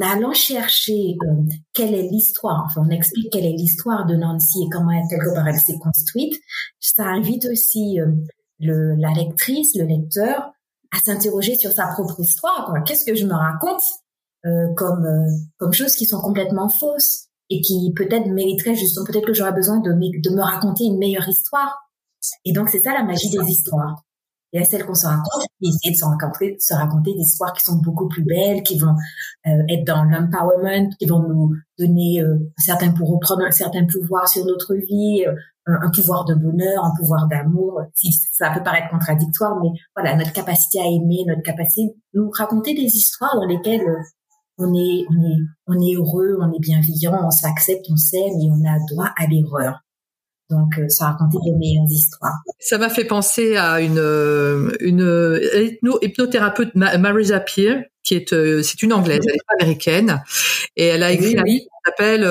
allant 0.00 0.32
chercher 0.32 1.16
euh, 1.22 1.42
quelle 1.72 1.94
est 1.94 2.08
l'histoire, 2.08 2.64
enfin 2.66 2.82
on 2.86 2.90
explique 2.90 3.32
quelle 3.32 3.46
est 3.46 3.56
l'histoire 3.56 4.06
de 4.06 4.14
Nancy 4.14 4.62
et 4.64 4.68
comment 4.70 4.90
elle, 4.92 5.08
quelque 5.08 5.34
part 5.34 5.48
elle 5.48 5.58
s'est 5.58 5.78
construite, 5.78 6.34
ça 6.80 7.04
invite 7.06 7.46
aussi 7.46 8.00
euh, 8.00 8.06
le, 8.60 8.94
la 8.94 9.10
lectrice, 9.10 9.74
le 9.76 9.84
lecteur 9.84 10.52
à 10.92 10.98
s'interroger 10.98 11.56
sur 11.56 11.72
sa 11.72 11.86
propre 11.86 12.20
histoire. 12.20 12.74
Qu'est-ce 12.84 13.04
que 13.04 13.14
je 13.14 13.26
me 13.26 13.34
raconte 13.34 13.82
euh, 14.44 14.74
comme 14.74 15.04
euh, 15.04 15.30
comme 15.58 15.72
choses 15.72 15.94
qui 15.94 16.04
sont 16.04 16.20
complètement 16.20 16.68
fausses 16.68 17.28
et 17.48 17.60
qui 17.60 17.92
peut-être 17.94 18.26
mériteraient 18.26 18.74
justement 18.74 19.06
peut-être 19.06 19.26
que 19.26 19.34
j'aurais 19.34 19.52
besoin 19.52 19.78
de, 19.78 19.92
de 19.92 20.30
me 20.34 20.42
raconter 20.42 20.84
une 20.84 20.98
meilleure 20.98 21.28
histoire. 21.28 21.78
Et 22.44 22.52
donc 22.52 22.68
c'est 22.68 22.82
ça 22.82 22.92
la 22.92 23.04
magie 23.04 23.30
des 23.30 23.44
histoires. 23.46 24.02
Il 24.52 24.60
y 24.60 24.62
a 24.62 24.66
celles 24.66 24.84
qu'on 24.84 24.94
se 24.94 25.06
raconte, 25.06 25.46
et 25.62 25.68
essayer 25.68 25.92
de 25.92 25.98
se 25.98 26.04
raconter, 26.04 26.56
se 26.60 26.74
raconter 26.74 27.14
des 27.14 27.20
histoires 27.20 27.52
qui 27.54 27.64
sont 27.64 27.76
beaucoup 27.76 28.08
plus 28.08 28.22
belles, 28.22 28.62
qui 28.62 28.78
vont 28.78 28.94
euh, 29.46 29.62
être 29.68 29.86
dans 29.86 30.04
l'empowerment, 30.04 30.90
qui 30.98 31.06
vont 31.06 31.26
nous 31.26 31.54
donner 31.78 32.20
euh, 32.20 32.36
certains 32.58 32.92
pour 32.92 33.08
reprendre 33.10 33.42
un 33.44 33.50
certain 33.50 33.86
pouvoir 33.86 34.28
sur 34.28 34.44
notre 34.44 34.74
vie, 34.74 35.24
euh, 35.68 35.74
un 35.80 35.90
pouvoir 35.90 36.24
de 36.24 36.34
bonheur, 36.34 36.84
un 36.84 36.92
pouvoir 36.98 37.28
d'amour. 37.28 37.82
Si 37.94 38.12
ça 38.12 38.50
peut 38.50 38.62
paraître 38.64 38.90
contradictoire, 38.90 39.56
mais 39.62 39.68
voilà, 39.94 40.16
notre 40.16 40.32
capacité 40.32 40.80
à 40.80 40.86
aimer, 40.86 41.24
notre 41.26 41.42
capacité 41.42 41.94
nous 42.14 42.30
raconter 42.30 42.74
des 42.74 42.96
histoires 42.96 43.36
dans 43.36 43.46
lesquelles 43.46 43.80
euh, 43.82 44.02
on 44.58 44.74
est, 44.74 45.06
on 45.08 45.22
est, 45.22 45.38
on 45.68 45.80
est 45.80 45.94
heureux, 45.94 46.36
on 46.40 46.52
est 46.52 46.60
bienveillant, 46.60 47.18
on 47.24 47.30
s'accepte, 47.30 47.86
on 47.90 47.96
s'aime 47.96 48.40
et 48.40 48.50
on 48.50 48.64
a 48.68 48.76
droit 48.90 49.10
à 49.16 49.26
l'erreur. 49.26 49.80
Donc, 50.52 50.78
euh, 50.78 50.88
ça 50.88 51.06
racontait 51.06 51.38
de 51.50 51.56
meilleures 51.56 51.90
histoires. 51.90 52.36
Ça 52.60 52.76
m'a 52.76 52.90
fait 52.90 53.06
penser 53.06 53.56
à 53.56 53.80
une, 53.80 53.98
euh, 53.98 54.70
une 54.80 55.90
hypnothérapeute, 56.02 56.74
Marisa 56.74 57.40
Peer, 57.40 57.84
qui 58.04 58.14
est, 58.14 58.32
euh, 58.34 58.62
c'est 58.62 58.82
une 58.82 58.92
anglaise, 58.92 59.20
elle 59.26 59.34
est 59.34 59.62
américaine, 59.62 60.22
et 60.76 60.86
elle 60.86 61.02
a 61.02 61.10
écrit 61.12 61.38
un 61.38 61.44
livre 61.44 61.64
qui 61.64 61.70
s'appelle 61.86 62.26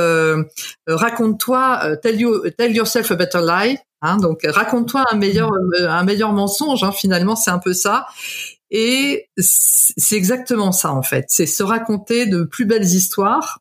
Raconte-toi, 0.88 1.98
tell, 2.04 2.20
you, 2.20 2.50
tell 2.52 2.76
yourself 2.76 3.10
a 3.12 3.16
better 3.16 3.42
lie. 3.42 3.78
Hein, 4.04 4.18
donc, 4.18 4.42
raconte-toi 4.44 5.06
un 5.12 5.16
meilleur, 5.16 5.52
un 5.80 6.04
meilleur 6.04 6.34
mensonge. 6.34 6.84
Hein, 6.84 6.92
finalement, 6.92 7.36
c'est 7.36 7.52
un 7.52 7.60
peu 7.60 7.74
ça. 7.74 8.06
Et 8.72 9.30
c'est 9.38 10.16
exactement 10.16 10.72
ça 10.72 10.94
en 10.94 11.04
fait. 11.04 11.26
C'est 11.28 11.46
se 11.46 11.62
raconter 11.62 12.26
de 12.26 12.44
plus 12.44 12.66
belles 12.66 12.86
histoires 12.86 13.60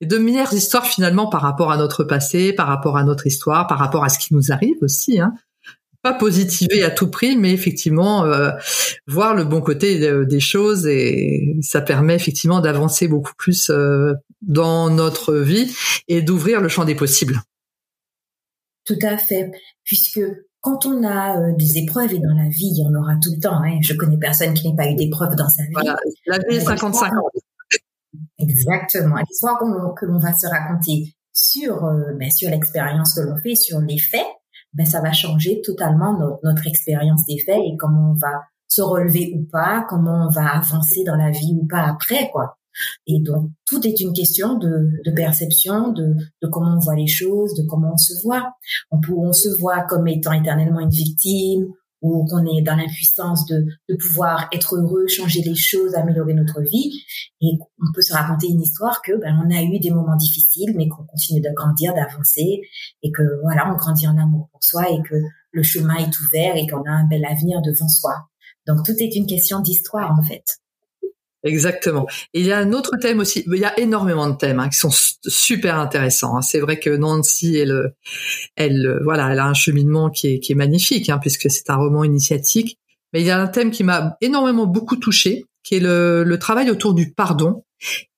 et 0.00 0.06
de 0.06 0.18
meilleures 0.18 0.52
histoires 0.52 0.86
finalement 0.86 1.28
par 1.28 1.42
rapport 1.42 1.72
à 1.72 1.76
notre 1.76 2.04
passé, 2.04 2.52
par 2.52 2.68
rapport 2.68 2.96
à 2.96 3.04
notre 3.04 3.26
histoire, 3.26 3.66
par 3.66 3.78
rapport 3.78 4.04
à 4.04 4.08
ce 4.08 4.18
qui 4.18 4.34
nous 4.34 4.52
arrive 4.52 4.76
aussi. 4.82 5.20
Hein. 5.20 5.32
Pas 6.02 6.14
positiver 6.14 6.84
à 6.84 6.90
tout 6.90 7.10
prix, 7.10 7.36
mais 7.36 7.52
effectivement 7.52 8.24
euh, 8.24 8.50
voir 9.08 9.34
le 9.34 9.44
bon 9.44 9.60
côté 9.60 10.24
des 10.24 10.40
choses 10.40 10.86
et 10.86 11.56
ça 11.60 11.80
permet 11.80 12.14
effectivement 12.14 12.60
d'avancer 12.60 13.08
beaucoup 13.08 13.34
plus 13.36 13.70
euh, 13.70 14.12
dans 14.40 14.90
notre 14.90 15.34
vie 15.34 15.74
et 16.06 16.22
d'ouvrir 16.22 16.60
le 16.60 16.68
champ 16.68 16.84
des 16.84 16.94
possibles. 16.94 17.40
Tout 18.84 18.98
à 19.02 19.18
fait, 19.18 19.50
puisque 19.84 20.20
quand 20.60 20.86
on 20.86 21.04
a 21.04 21.38
euh, 21.38 21.52
des 21.56 21.78
épreuves 21.78 22.12
et 22.12 22.18
dans 22.18 22.34
la 22.34 22.48
vie, 22.48 22.72
il 22.72 22.82
y 22.82 22.86
en 22.86 22.94
aura 22.98 23.14
tout 23.22 23.30
le 23.34 23.40
temps. 23.40 23.62
Hein. 23.62 23.78
Je 23.82 23.94
connais 23.94 24.18
personne 24.18 24.54
qui 24.54 24.68
n'ait 24.68 24.76
pas 24.76 24.88
eu 24.88 24.94
d'épreuves 24.94 25.36
dans 25.36 25.48
sa 25.48 25.62
vie. 25.62 25.72
Voilà, 25.72 25.96
la 26.26 26.38
vie 26.38 26.56
est 26.56 26.60
55 26.60 27.12
ans. 27.12 27.30
Exactement. 28.38 29.16
L'histoire 29.28 29.58
que 29.96 30.06
l'on 30.06 30.18
va 30.18 30.32
se 30.32 30.46
raconter 30.46 31.14
sur 31.32 31.84
euh, 31.84 32.14
ben, 32.18 32.30
sur 32.30 32.50
l'expérience 32.50 33.14
que 33.14 33.20
l'on 33.20 33.36
fait, 33.36 33.54
sur 33.54 33.80
les 33.80 33.98
faits, 33.98 34.26
ben 34.74 34.86
ça 34.86 35.00
va 35.00 35.12
changer 35.12 35.60
totalement 35.62 36.18
notre, 36.42 36.66
expérience 36.66 37.24
des 37.26 37.38
faits 37.38 37.58
et 37.58 37.76
comment 37.78 38.10
on 38.10 38.14
va 38.14 38.42
se 38.66 38.82
relever 38.82 39.34
ou 39.34 39.46
pas, 39.50 39.86
comment 39.88 40.26
on 40.26 40.30
va 40.30 40.56
avancer 40.56 41.04
dans 41.04 41.16
la 41.16 41.30
vie 41.30 41.56
ou 41.60 41.66
pas 41.66 41.82
après 41.82 42.30
quoi. 42.32 42.58
Et 43.06 43.20
donc 43.20 43.50
tout 43.66 43.84
est 43.86 44.00
une 44.00 44.12
question 44.12 44.56
de, 44.58 44.90
de 45.04 45.10
perception, 45.10 45.92
de, 45.92 46.14
de 46.42 46.48
comment 46.48 46.76
on 46.76 46.80
voit 46.80 46.94
les 46.94 47.06
choses, 47.06 47.54
de 47.54 47.66
comment 47.66 47.92
on 47.94 47.96
se 47.96 48.22
voit. 48.22 48.52
On, 48.90 49.00
peut, 49.00 49.14
on 49.16 49.32
se 49.32 49.48
voit 49.58 49.82
comme 49.82 50.06
étant 50.06 50.32
éternellement 50.32 50.80
une 50.80 50.90
victime, 50.90 51.66
ou 52.00 52.24
qu'on 52.26 52.44
est 52.46 52.62
dans 52.62 52.76
l'impuissance 52.76 53.46
de, 53.46 53.66
de 53.88 53.96
pouvoir 53.96 54.48
être 54.52 54.76
heureux, 54.76 55.06
changer 55.08 55.42
les 55.42 55.54
choses, 55.54 55.94
améliorer 55.94 56.34
notre 56.34 56.60
vie. 56.62 57.02
Et 57.40 57.58
on 57.80 57.92
peut 57.92 58.02
se 58.02 58.12
raconter 58.12 58.48
une 58.48 58.62
histoire 58.62 59.02
que 59.02 59.12
ben, 59.20 59.36
on 59.44 59.54
a 59.54 59.62
eu 59.62 59.78
des 59.78 59.90
moments 59.90 60.16
difficiles, 60.16 60.74
mais 60.76 60.88
qu'on 60.88 61.04
continue 61.04 61.40
de 61.40 61.50
grandir, 61.54 61.94
d'avancer, 61.94 62.60
et 63.02 63.10
que 63.10 63.40
voilà, 63.42 63.70
on 63.72 63.76
grandit 63.76 64.06
en 64.06 64.16
amour 64.16 64.48
pour 64.52 64.62
soi 64.62 64.90
et 64.90 65.02
que 65.08 65.16
le 65.52 65.62
chemin 65.62 65.96
est 65.96 66.20
ouvert 66.20 66.56
et 66.56 66.66
qu'on 66.66 66.82
a 66.84 66.90
un 66.90 67.06
bel 67.08 67.24
avenir 67.24 67.60
devant 67.62 67.88
soi. 67.88 68.28
Donc 68.66 68.84
tout 68.84 68.94
est 68.98 69.16
une 69.16 69.26
question 69.26 69.60
d'histoire 69.60 70.16
en 70.18 70.22
fait. 70.22 70.44
Exactement. 71.44 72.06
il 72.34 72.46
y 72.46 72.52
a 72.52 72.58
un 72.58 72.72
autre 72.72 72.96
thème 73.00 73.20
aussi. 73.20 73.44
Il 73.46 73.58
y 73.58 73.64
a 73.64 73.78
énormément 73.78 74.28
de 74.28 74.36
thèmes 74.36 74.58
hein, 74.58 74.68
qui 74.68 74.78
sont 74.78 74.90
super 74.90 75.78
intéressants. 75.78 76.36
Hein. 76.36 76.42
C'est 76.42 76.60
vrai 76.60 76.80
que 76.80 76.90
Nancy, 76.90 77.56
elle, 77.56 77.94
elle, 78.56 78.98
voilà, 79.04 79.30
elle 79.32 79.38
a 79.38 79.46
un 79.46 79.54
cheminement 79.54 80.10
qui 80.10 80.34
est, 80.34 80.40
qui 80.40 80.52
est 80.52 80.56
magnifique, 80.56 81.08
hein, 81.08 81.18
puisque 81.18 81.50
c'est 81.50 81.70
un 81.70 81.76
roman 81.76 82.02
initiatique. 82.02 82.78
Mais 83.12 83.20
il 83.20 83.26
y 83.26 83.30
a 83.30 83.40
un 83.40 83.46
thème 83.46 83.70
qui 83.70 83.84
m'a 83.84 84.16
énormément 84.20 84.66
beaucoup 84.66 84.96
touché, 84.96 85.44
qui 85.62 85.76
est 85.76 85.80
le, 85.80 86.24
le 86.24 86.38
travail 86.38 86.70
autour 86.70 86.92
du 86.92 87.12
pardon. 87.12 87.62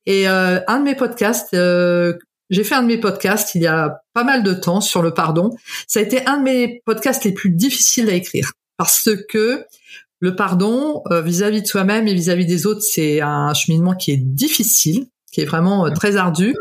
Et 0.06 0.28
euh, 0.28 0.60
un 0.66 0.80
de 0.80 0.84
mes 0.84 0.94
podcasts, 0.94 1.54
euh, 1.54 2.14
j'ai 2.48 2.64
fait 2.64 2.74
un 2.74 2.82
de 2.82 2.88
mes 2.88 2.98
podcasts 2.98 3.54
il 3.54 3.62
y 3.62 3.66
a 3.66 4.00
pas 4.14 4.24
mal 4.24 4.42
de 4.42 4.54
temps 4.54 4.80
sur 4.80 5.02
le 5.02 5.12
pardon. 5.12 5.50
Ça 5.86 6.00
a 6.00 6.02
été 6.02 6.26
un 6.26 6.38
de 6.38 6.42
mes 6.42 6.80
podcasts 6.84 7.24
les 7.24 7.32
plus 7.32 7.50
difficiles 7.50 8.08
à 8.08 8.14
écrire 8.14 8.52
parce 8.76 9.10
que 9.28 9.64
le 10.20 10.36
pardon 10.36 11.02
euh, 11.10 11.22
vis-à-vis 11.22 11.62
de 11.62 11.66
soi-même 11.66 12.06
et 12.06 12.14
vis-à-vis 12.14 12.46
des 12.46 12.66
autres, 12.66 12.82
c'est 12.82 13.20
un 13.20 13.52
cheminement 13.54 13.94
qui 13.94 14.12
est 14.12 14.18
difficile, 14.18 15.06
qui 15.32 15.40
est 15.40 15.46
vraiment 15.46 15.86
euh, 15.86 15.90
très 15.90 16.16
ardu. 16.16 16.54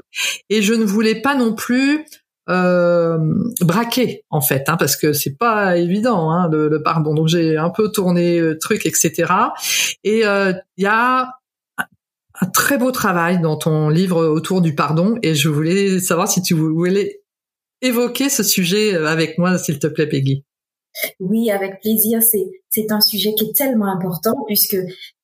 Et 0.50 0.62
je 0.62 0.74
ne 0.74 0.86
voulais 0.86 1.22
pas 1.22 1.36
non 1.36 1.54
plus 1.54 2.06
euh, 2.50 3.18
braquer 3.60 4.24
en 4.30 4.42
fait, 4.42 4.70
hein, 4.70 4.78
parce 4.78 4.96
que 4.96 5.14
c'est 5.14 5.38
pas 5.38 5.78
évident 5.78 6.32
hein, 6.32 6.50
le, 6.50 6.82
pardon. 6.82 7.14
Donc 7.14 7.28
j'ai 7.28 7.58
un 7.58 7.70
peu 7.70 7.92
tourné 7.92 8.40
le 8.40 8.58
truc, 8.58 8.86
etc. 8.86 9.32
Et 10.04 10.22
il 10.22 10.84
y 10.84 10.86
a 10.86 11.34
un 12.42 12.46
très 12.48 12.78
beau 12.78 12.92
travail 12.92 13.42
dans 13.42 13.58
ton 13.58 13.90
livre 13.90 14.26
autour 14.26 14.62
du 14.62 14.74
pardon, 14.74 15.18
et 15.22 15.36
je 15.36 15.50
voulais 15.50 16.00
savoir 16.00 16.30
si 16.30 16.42
tu 16.42 16.54
voulais 16.54 17.20
évoquer 17.82 18.30
ce 18.30 18.44
sujet 18.44 18.96
avec 18.96 19.38
moi, 19.38 19.58
s'il 19.58 19.80
te 19.80 19.88
plaît, 19.88 20.08
Peggy. 20.08 20.46
Oui, 21.20 21.52
avec 21.52 21.82
plaisir. 21.82 22.22
C'est 22.22 22.92
un 22.92 23.02
sujet 23.02 23.34
qui 23.36 23.46
est 23.46 23.56
tellement 23.56 23.92
important 23.92 24.36
puisque 24.48 24.78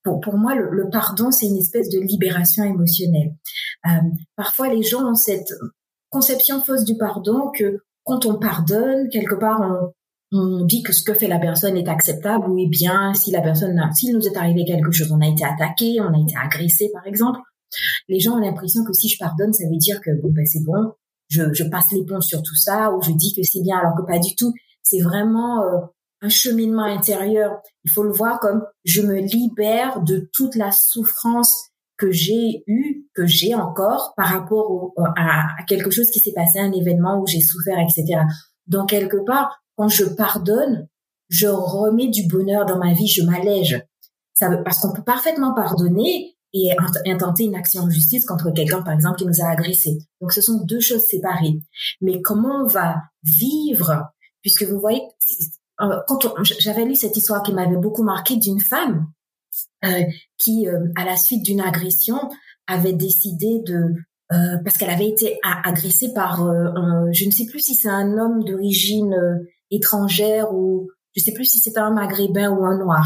pour 0.04 0.20
pour 0.20 0.38
moi 0.38 0.56
le, 0.56 0.90
pardon 0.90 1.32
c'est 1.32 1.48
une 1.48 1.58
espèce 1.58 1.90
de 1.90 2.00
libération 2.00 2.64
émotionnelle. 2.64 3.36
Euh, 3.88 3.90
parfois 4.36 4.74
les 4.74 4.84
gens 4.84 5.10
ont 5.10 5.16
cette 5.16 5.52
conception 6.10 6.62
fausse 6.62 6.86
du 6.86 6.96
pardon 6.98 7.52
que 7.58 7.80
quand 8.04 8.26
on 8.26 8.38
pardonne 8.38 9.10
quelque 9.10 9.36
part 9.36 9.62
on 9.62 9.92
on 10.32 10.66
dit 10.66 10.84
que 10.84 10.94
ce 10.94 11.04
que 11.04 11.14
fait 11.14 11.28
la 11.28 11.40
personne 11.40 11.78
est 11.78 11.88
acceptable 11.88 12.50
ou 12.50 12.70
bien 12.70 13.14
si 13.14 13.32
la 13.32 13.42
personne, 13.42 13.80
s'il 13.94 14.14
nous 14.14 14.28
est 14.28 14.36
arrivé 14.36 14.66
quelque 14.66 14.92
chose, 14.92 15.12
on 15.12 15.22
a 15.22 15.28
été 15.28 15.46
attaqué, 15.46 15.98
on 16.02 16.14
a 16.14 16.20
été 16.20 16.36
agressé 16.36 16.90
par 16.94 17.06
exemple, 17.08 17.40
les 18.08 18.20
gens 18.20 18.38
ont 18.38 18.42
l'impression 18.42 18.84
que 18.84 18.94
si 18.94 19.08
je 19.08 19.18
pardonne, 19.18 19.54
ça 19.54 19.66
veut 19.66 19.78
dire 19.78 20.02
que 20.02 20.12
bon 20.22 20.30
ben 20.32 20.46
c'est 20.46 20.64
bon, 20.64 20.94
je, 21.30 21.54
je 21.54 21.64
passe 21.64 21.92
l'éponge 21.92 22.24
sur 22.24 22.42
tout 22.42 22.56
ça 22.56 22.92
ou 22.92 23.02
je 23.02 23.12
dis 23.12 23.34
que 23.36 23.42
c'est 23.44 23.62
bien 23.62 23.78
alors 23.78 23.96
que 23.96 24.04
pas 24.06 24.20
du 24.20 24.36
tout. 24.36 24.54
C'est 24.86 25.02
vraiment 25.02 25.64
euh, 25.64 25.80
un 26.22 26.30
cheminement 26.30 26.86
intérieur. 26.86 27.60
Il 27.84 27.92
faut 27.92 28.04
le 28.04 28.12
voir 28.12 28.40
comme 28.40 28.64
je 28.86 29.02
me 29.02 29.20
libère 29.20 30.02
de 30.02 30.30
toute 30.32 30.56
la 30.56 30.72
souffrance 30.72 31.72
que 31.98 32.12
j'ai 32.12 32.64
eue, 32.68 33.08
que 33.14 33.26
j'ai 33.26 33.56
encore 33.56 34.14
par 34.16 34.28
rapport 34.28 34.94
à, 35.16 35.48
à, 35.60 35.64
quelque 35.68 35.92
chose 35.92 36.12
qui 36.12 36.20
s'est 36.20 36.34
passé, 36.34 36.60
un 36.60 36.72
événement 36.72 37.20
où 37.20 37.28
j'ai 37.28 37.42
souffert, 37.42 37.80
etc. 37.80 38.22
Donc 38.68 38.90
quelque 38.90 39.18
part, 39.26 39.62
quand 39.76 39.88
je 39.88 40.06
pardonne, 40.06 40.88
je 41.30 41.48
remets 41.48 42.10
du 42.10 42.28
bonheur 42.28 42.66
dans 42.66 42.78
ma 42.78 42.94
vie, 42.94 43.08
je 43.08 43.24
m'allège. 43.24 43.84
Ça 44.34 44.50
veut, 44.50 44.64
parce 44.64 44.80
qu'on 44.80 44.94
peut 44.94 45.04
parfaitement 45.04 45.54
pardonner 45.54 46.36
et 46.54 46.72
intenter 47.06 47.44
une 47.44 47.56
action 47.56 47.82
en 47.82 47.90
justice 47.90 48.26
contre 48.26 48.52
quelqu'un, 48.52 48.82
par 48.82 48.94
exemple, 48.94 49.18
qui 49.18 49.26
nous 49.26 49.42
a 49.42 49.50
agressés. 49.50 49.98
Donc, 50.22 50.32
ce 50.32 50.42
sont 50.42 50.64
deux 50.64 50.80
choses 50.80 51.04
séparées. 51.04 51.60
Mais 52.00 52.22
comment 52.22 52.64
on 52.64 52.68
va 52.68 52.96
vivre, 53.24 54.06
puisque 54.46 54.62
vous 54.62 54.80
voyez, 54.80 55.02
euh, 55.82 55.98
quand 56.08 56.20
j'avais 56.44 56.86
lu 56.86 56.94
cette 56.94 57.18
histoire 57.18 57.42
qui 57.42 57.52
m'avait 57.52 57.78
beaucoup 57.78 58.04
marqué 58.04 58.36
d'une 58.36 58.60
femme 58.60 59.08
euh, 59.84 60.04
qui, 60.38 60.68
euh, 60.68 60.86
à 60.96 61.04
la 61.04 61.18
suite 61.18 61.44
d'une 61.44 61.62
agression, 61.62 62.30
avait 62.68 62.94
décidé 62.94 63.58
de 63.66 63.96
euh, 64.32 64.58
parce 64.64 64.78
qu'elle 64.78 64.92
avait 64.92 65.10
été 65.10 65.40
agressée 65.64 66.14
par, 66.14 66.44
un, 66.44 67.12
je 67.12 67.26
ne 67.26 67.32
sais 67.32 67.48
plus 67.48 67.60
si 67.60 67.74
c'est 67.74 67.90
un 67.90 68.20
homme 68.20 68.44
d'origine 68.44 69.16
étrangère 69.72 70.54
ou 70.54 70.90
je 71.16 71.24
sais 71.24 71.32
plus 71.32 71.46
si 71.46 71.58
c'était 71.60 71.80
un 71.80 71.92
maghrébin 71.92 72.52
ou 72.52 72.66
un 72.66 72.78
noir. 72.78 73.06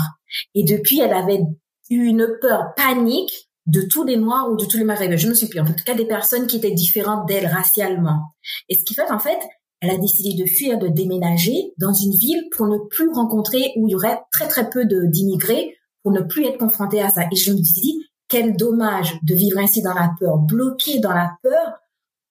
Et 0.56 0.64
depuis, 0.64 1.00
elle 1.00 1.14
avait 1.14 1.42
eu 1.90 2.04
une 2.04 2.28
peur 2.42 2.74
panique 2.76 3.50
de 3.66 3.82
tous 3.82 4.04
les 4.04 4.18
noirs 4.18 4.50
ou 4.52 4.58
de 4.58 4.66
tous 4.66 4.78
les 4.78 4.84
maghrébins. 4.84 5.16
Je 5.16 5.30
ne 5.30 5.34
suis 5.34 5.48
plus. 5.48 5.62
En 5.62 5.66
tout 5.66 5.84
cas, 5.86 5.94
des 5.94 6.08
personnes 6.08 6.48
qui 6.48 6.58
étaient 6.58 6.72
différentes 6.72 7.28
d'elle 7.30 7.48
racialement. 7.48 8.34
Et 8.68 8.76
ce 8.76 8.84
qui 8.84 8.94
fait, 8.94 9.10
en 9.10 9.20
fait, 9.20 9.40
elle 9.82 9.92
a 9.92 9.98
décidé 9.98 10.42
de 10.42 10.48
fuir, 10.48 10.78
de 10.78 10.88
déménager 10.88 11.74
dans 11.78 11.94
une 11.94 12.14
ville 12.14 12.50
pour 12.56 12.68
ne 12.68 12.78
plus 12.90 13.10
rencontrer 13.10 13.74
où 13.78 13.88
il 13.88 13.92
y 13.92 13.96
aurait 13.96 14.20
très 14.32 14.48
très 14.48 14.70
peu 14.70 14.86
d'immigrés, 14.86 15.76
pour 16.04 16.12
ne 16.12 16.22
plus 16.22 16.46
être 16.46 16.58
confrontée 16.58 17.02
à 17.02 17.10
ça. 17.10 17.24
Et 17.32 17.36
je 17.36 17.52
me 17.52 17.60
dis, 17.60 18.06
quel 18.28 18.56
dommage 18.56 19.20
de 19.24 19.36
vivre 19.36 19.58
ainsi 19.58 19.82
dans 19.82 19.94
la 19.94 20.12
peur, 20.20 20.38
bloqué 20.38 21.00
dans 21.00 21.14
la 21.14 21.32
peur, 21.44 21.80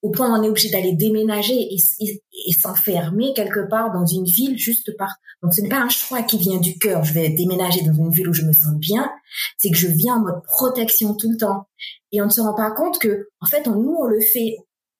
au 0.03 0.11
point 0.11 0.31
où 0.31 0.39
on 0.39 0.43
est 0.43 0.49
obligé 0.49 0.71
d'aller 0.71 0.93
déménager 0.93 1.75
et, 1.75 2.53
s'enfermer 2.53 3.33
quelque 3.35 3.69
part 3.69 3.93
dans 3.93 4.07
une 4.07 4.25
ville 4.25 4.57
juste 4.57 4.97
par. 4.97 5.17
Donc 5.43 5.55
ce 5.55 5.61
n'est 5.61 5.69
pas 5.69 5.81
un 5.81 5.89
choix 5.89 6.23
qui 6.23 6.39
vient 6.39 6.59
du 6.59 6.79
cœur. 6.79 7.03
Je 7.05 7.13
vais 7.13 7.31
déménager 7.31 7.83
dans 7.83 7.95
une 7.95 8.11
ville 8.11 8.29
où 8.29 8.33
je 8.33 8.45
me 8.45 8.53
sens 8.53 8.75
bien. 8.77 9.11
C'est 9.57 9.71
que 9.71 9.77
je 9.77 9.89
viens 9.89 10.17
en 10.17 10.21
mode 10.21 10.43
protection 10.45 11.15
tout 11.15 11.31
le 11.31 11.37
temps. 11.37 11.67
Et 12.13 12.23
on 12.23 12.27
ne 12.27 12.31
se 12.31 12.41
rend 12.41 12.55
pas 12.55 12.71
compte 12.71 12.99
que, 12.99 13.29
en 13.41 13.47
fait, 13.47 13.67
nous 13.67 13.97
on 13.99 14.07
le 14.07 14.21
fait. 14.21 14.57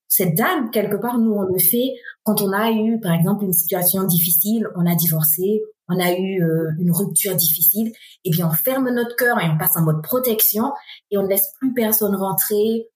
Cette 0.07 0.35
dame 0.35 0.71
quelque 0.71 0.95
part, 0.95 1.17
nous 1.17 1.33
on 1.33 1.43
le 1.43 1.59
fait 1.59 1.93
quand 2.29 2.41
on 2.43 2.53
a 2.53 2.71
eu, 2.71 2.99
par 2.99 3.13
exemple, 3.13 3.43
une 3.43 3.53
situation 3.53 4.03
difficile, 4.03 4.67
on 4.75 4.85
a 4.85 4.93
divorcé, 4.93 5.63
on 5.87 5.99
a 5.99 6.13
eu 6.13 6.43
euh, 6.43 6.69
une 6.79 6.91
rupture 6.91 7.35
difficile. 7.35 7.91
Eh 8.23 8.29
bien, 8.29 8.47
on 8.47 8.53
ferme 8.53 8.91
notre 8.91 9.15
cœur 9.15 9.39
et 9.41 9.49
on 9.49 9.57
passe 9.57 9.75
en 9.75 9.81
mode 9.81 10.03
protection 10.03 10.71
et 11.09 11.17
on 11.17 11.23
ne 11.23 11.27
laisse 11.27 11.51
plus 11.59 11.73
personne 11.73 12.15
rentrer 12.15 12.87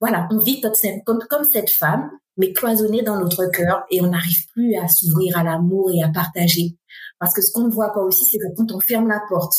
voilà, 0.00 0.26
on 0.30 0.38
vit 0.38 0.62
comme, 1.04 1.18
comme 1.28 1.44
cette 1.44 1.68
femme, 1.68 2.10
mais 2.38 2.54
cloisonnée 2.54 3.02
dans 3.02 3.20
notre 3.20 3.44
cœur 3.50 3.84
et 3.90 4.00
on 4.00 4.08
n'arrive 4.08 4.46
plus 4.52 4.76
à 4.76 4.88
s'ouvrir 4.88 5.36
à 5.36 5.42
l'amour 5.42 5.90
et 5.92 6.02
à 6.02 6.08
partager. 6.08 6.78
Parce 7.18 7.34
que 7.34 7.42
ce 7.42 7.52
qu'on 7.52 7.66
ne 7.66 7.70
voit 7.70 7.92
pas 7.92 8.00
aussi, 8.00 8.24
c'est 8.24 8.38
que 8.38 8.56
quand 8.56 8.72
on 8.72 8.80
ferme 8.80 9.08
la 9.08 9.20
porte 9.28 9.54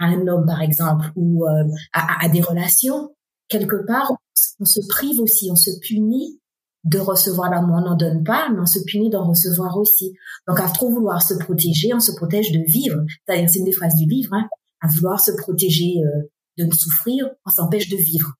à 0.00 0.06
un 0.06 0.26
homme, 0.26 0.46
par 0.46 0.62
exemple, 0.62 1.12
ou 1.14 1.46
euh, 1.46 1.64
à, 1.92 2.28
des 2.28 2.40
relations, 2.40 3.14
quelque 3.46 3.86
part, 3.86 4.12
on 4.58 4.64
se 4.64 4.80
prive 4.88 5.20
aussi, 5.20 5.48
on 5.52 5.56
se 5.56 5.70
punit 5.86 6.40
de 6.84 6.98
recevoir 6.98 7.50
l'amour. 7.50 7.76
On 7.78 7.90
n'en 7.90 7.96
donne 7.96 8.24
pas, 8.24 8.48
mais 8.50 8.60
on 8.60 8.66
se 8.66 8.78
punit 8.86 9.10
d'en 9.10 9.28
recevoir 9.28 9.76
aussi. 9.76 10.14
Donc, 10.48 10.60
à 10.60 10.68
trop 10.68 10.90
vouloir 10.90 11.22
se 11.22 11.34
protéger, 11.34 11.94
on 11.94 12.00
se 12.00 12.12
protège 12.12 12.52
de 12.52 12.60
vivre. 12.66 12.98
C'est-à-dire, 13.24 13.48
c'est 13.48 13.58
une 13.60 13.64
des 13.64 13.72
phrases 13.72 13.94
du 13.94 14.06
livre, 14.06 14.32
hein, 14.34 14.48
à 14.80 14.88
vouloir 14.88 15.20
se 15.20 15.30
protéger 15.32 15.94
euh, 16.04 16.28
de 16.58 16.64
ne 16.64 16.72
souffrir, 16.72 17.28
on 17.46 17.50
s'empêche 17.50 17.88
de 17.88 17.96
vivre. 17.96 18.34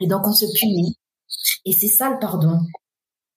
Et 0.00 0.06
donc 0.06 0.26
on 0.26 0.32
se 0.32 0.46
punit. 0.58 0.96
Et 1.64 1.72
c'est 1.72 1.88
ça 1.88 2.10
le 2.10 2.18
pardon. 2.18 2.58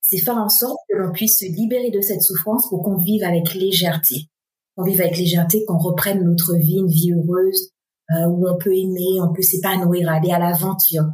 C'est 0.01 0.17
faire 0.17 0.37
en 0.37 0.49
sorte 0.49 0.79
que 0.89 0.97
l'on 0.97 1.11
puisse 1.11 1.39
se 1.39 1.45
libérer 1.45 1.91
de 1.91 2.01
cette 2.01 2.21
souffrance 2.21 2.67
pour 2.69 2.83
qu'on 2.83 2.97
vive 2.97 3.23
avec 3.23 3.53
légèreté. 3.53 4.29
Qu'on 4.75 4.83
vive 4.83 5.01
avec 5.01 5.17
légèreté, 5.17 5.63
qu'on 5.65 5.77
reprenne 5.77 6.23
notre 6.23 6.55
vie, 6.55 6.77
une 6.77 6.89
vie 6.89 7.11
heureuse, 7.13 7.69
euh, 8.11 8.27
où 8.27 8.47
on 8.47 8.57
peut 8.57 8.75
aimer, 8.75 9.21
on 9.21 9.33
peut 9.33 9.41
s'épanouir, 9.41 10.09
aller 10.09 10.31
à 10.31 10.39
l'aventure, 10.39 11.05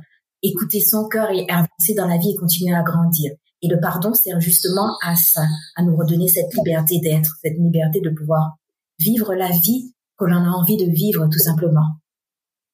écouter 0.42 0.80
son 0.80 1.08
cœur 1.08 1.30
et 1.32 1.46
avancer 1.50 1.94
dans 1.96 2.08
la 2.08 2.18
vie 2.18 2.32
et 2.32 2.36
continuer 2.36 2.76
à 2.76 2.84
grandir. 2.84 3.32
Et 3.62 3.68
le 3.68 3.80
pardon 3.80 4.14
sert 4.14 4.40
justement 4.40 4.98
à 5.04 5.16
ça, 5.16 5.46
à 5.76 5.84
nous 5.84 5.96
redonner 5.96 6.28
cette 6.28 6.54
liberté 6.54 7.00
d'être, 7.00 7.38
cette 7.44 7.58
liberté 7.58 8.00
de 8.00 8.10
pouvoir 8.10 8.56
vivre 9.00 9.36
la 9.36 9.50
vie 9.50 9.94
que 10.18 10.26
l'on 10.26 10.44
a 10.44 10.50
envie 10.50 10.78
de 10.78 10.90
vivre 10.90 11.28
tout 11.32 11.40
simplement. 11.40 11.98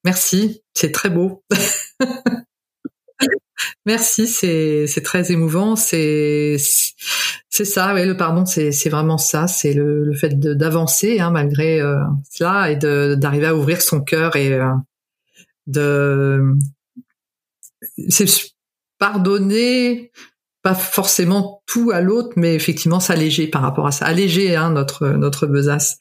Merci, 0.04 0.62
c'est 0.74 0.92
très 0.92 1.10
beau. 1.10 1.44
Merci, 3.86 4.28
c'est 4.28 5.02
très 5.04 5.32
émouvant. 5.32 5.76
C'est 5.76 6.58
ça, 7.50 7.94
oui, 7.94 8.06
le 8.06 8.18
pardon, 8.18 8.46
c'est 8.46 8.90
vraiment 8.90 9.18
ça. 9.18 9.48
C'est 9.48 9.74
le, 9.74 10.14
fait 10.14 10.40
d'avancer 10.40 11.20
hein, 11.20 11.32
malgré 11.32 11.82
euh, 11.82 11.98
cela 12.30 12.72
et 12.72 12.76
d'arriver 12.76 13.48
à 13.48 13.56
ouvrir 13.56 13.82
son 13.82 14.02
cœur 14.02 14.36
et 14.36 14.54
euh, 14.54 14.72
de 15.68 16.56
c'est 18.10 18.26
pardonner 19.00 20.12
pas 20.66 20.74
forcément 20.74 21.62
tout 21.68 21.92
à 21.92 22.02
l'autre, 22.02 22.32
mais 22.38 22.56
effectivement 22.56 23.00
s'alléger 23.00 23.46
par 23.46 23.62
rapport 23.62 23.86
à 23.86 23.92
ça, 23.92 24.06
alléger 24.06 24.56
hein, 24.56 24.72
notre 24.72 25.10
notre 25.10 25.46
besace. 25.46 26.00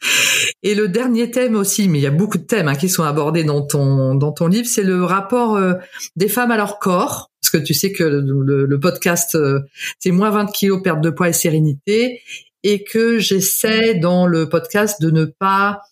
Et 0.63 0.75
le 0.75 0.89
dernier 0.89 1.31
thème 1.31 1.55
aussi, 1.55 1.87
mais 1.87 1.99
il 1.99 2.03
y 2.03 2.07
a 2.07 2.11
beaucoup 2.11 2.39
de 2.39 2.45
thèmes 2.45 2.69
hein, 2.69 2.75
qui 2.75 2.89
sont 2.89 3.03
abordés 3.03 3.45
dans 3.45 3.61
ton 3.61 4.15
dans 4.15 4.33
ton 4.33 4.47
livre, 4.47 4.67
c'est 4.67 4.83
le 4.83 5.05
rapport 5.05 5.57
euh, 5.57 5.75
des 6.17 6.29
femmes 6.29 6.51
à 6.51 6.57
leur 6.57 6.79
corps, 6.79 7.31
parce 7.43 7.51
que 7.51 7.59
tu 7.59 7.75
sais 7.75 7.93
que 7.93 8.05
le, 8.05 8.65
le, 8.65 8.81
podcast 8.81 9.35
euh, 9.35 9.61
c'est 9.99 10.13
moins 10.13 10.31
20 10.31 10.47
kilos, 10.47 10.83
perte 10.83 11.03
de 11.03 11.11
poids 11.11 11.29
et 11.29 11.35
sérénité, 11.35 12.23
et 12.63 12.85
que 12.85 13.19
j'essaie 13.19 13.97
dans 13.97 14.27
le 14.27 14.49
podcast 14.49 14.99
de 15.03 15.11
ne 15.11 15.27
pas 15.27 15.83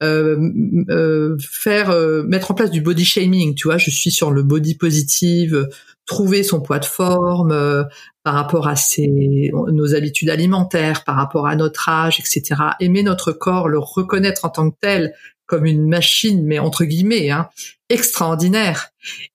faire 0.00 1.90
mettre 2.26 2.50
en 2.50 2.54
place 2.54 2.70
du 2.70 2.80
body 2.80 3.04
shaming 3.04 3.54
tu 3.54 3.68
vois 3.68 3.78
je 3.78 3.90
suis 3.90 4.10
sur 4.10 4.30
le 4.30 4.42
body 4.42 4.76
positive 4.76 5.68
trouver 6.06 6.44
son 6.44 6.60
poids 6.60 6.78
de 6.78 6.84
forme 6.84 7.52
euh, 7.52 7.84
par 8.22 8.34
rapport 8.34 8.68
à 8.68 8.76
ses, 8.76 9.50
nos 9.52 9.94
habitudes 9.94 10.30
alimentaires, 10.30 11.04
par 11.04 11.16
rapport 11.16 11.46
à 11.46 11.56
notre 11.56 11.88
âge, 11.88 12.20
etc. 12.20 12.60
Aimer 12.80 13.02
notre 13.02 13.32
corps, 13.32 13.68
le 13.68 13.78
reconnaître 13.78 14.44
en 14.44 14.48
tant 14.48 14.70
que 14.70 14.76
tel 14.80 15.14
comme 15.46 15.66
une 15.66 15.88
machine, 15.88 16.44
mais 16.44 16.58
entre 16.58 16.84
guillemets, 16.84 17.30
hein, 17.30 17.48
extraordinaire. 17.88 18.88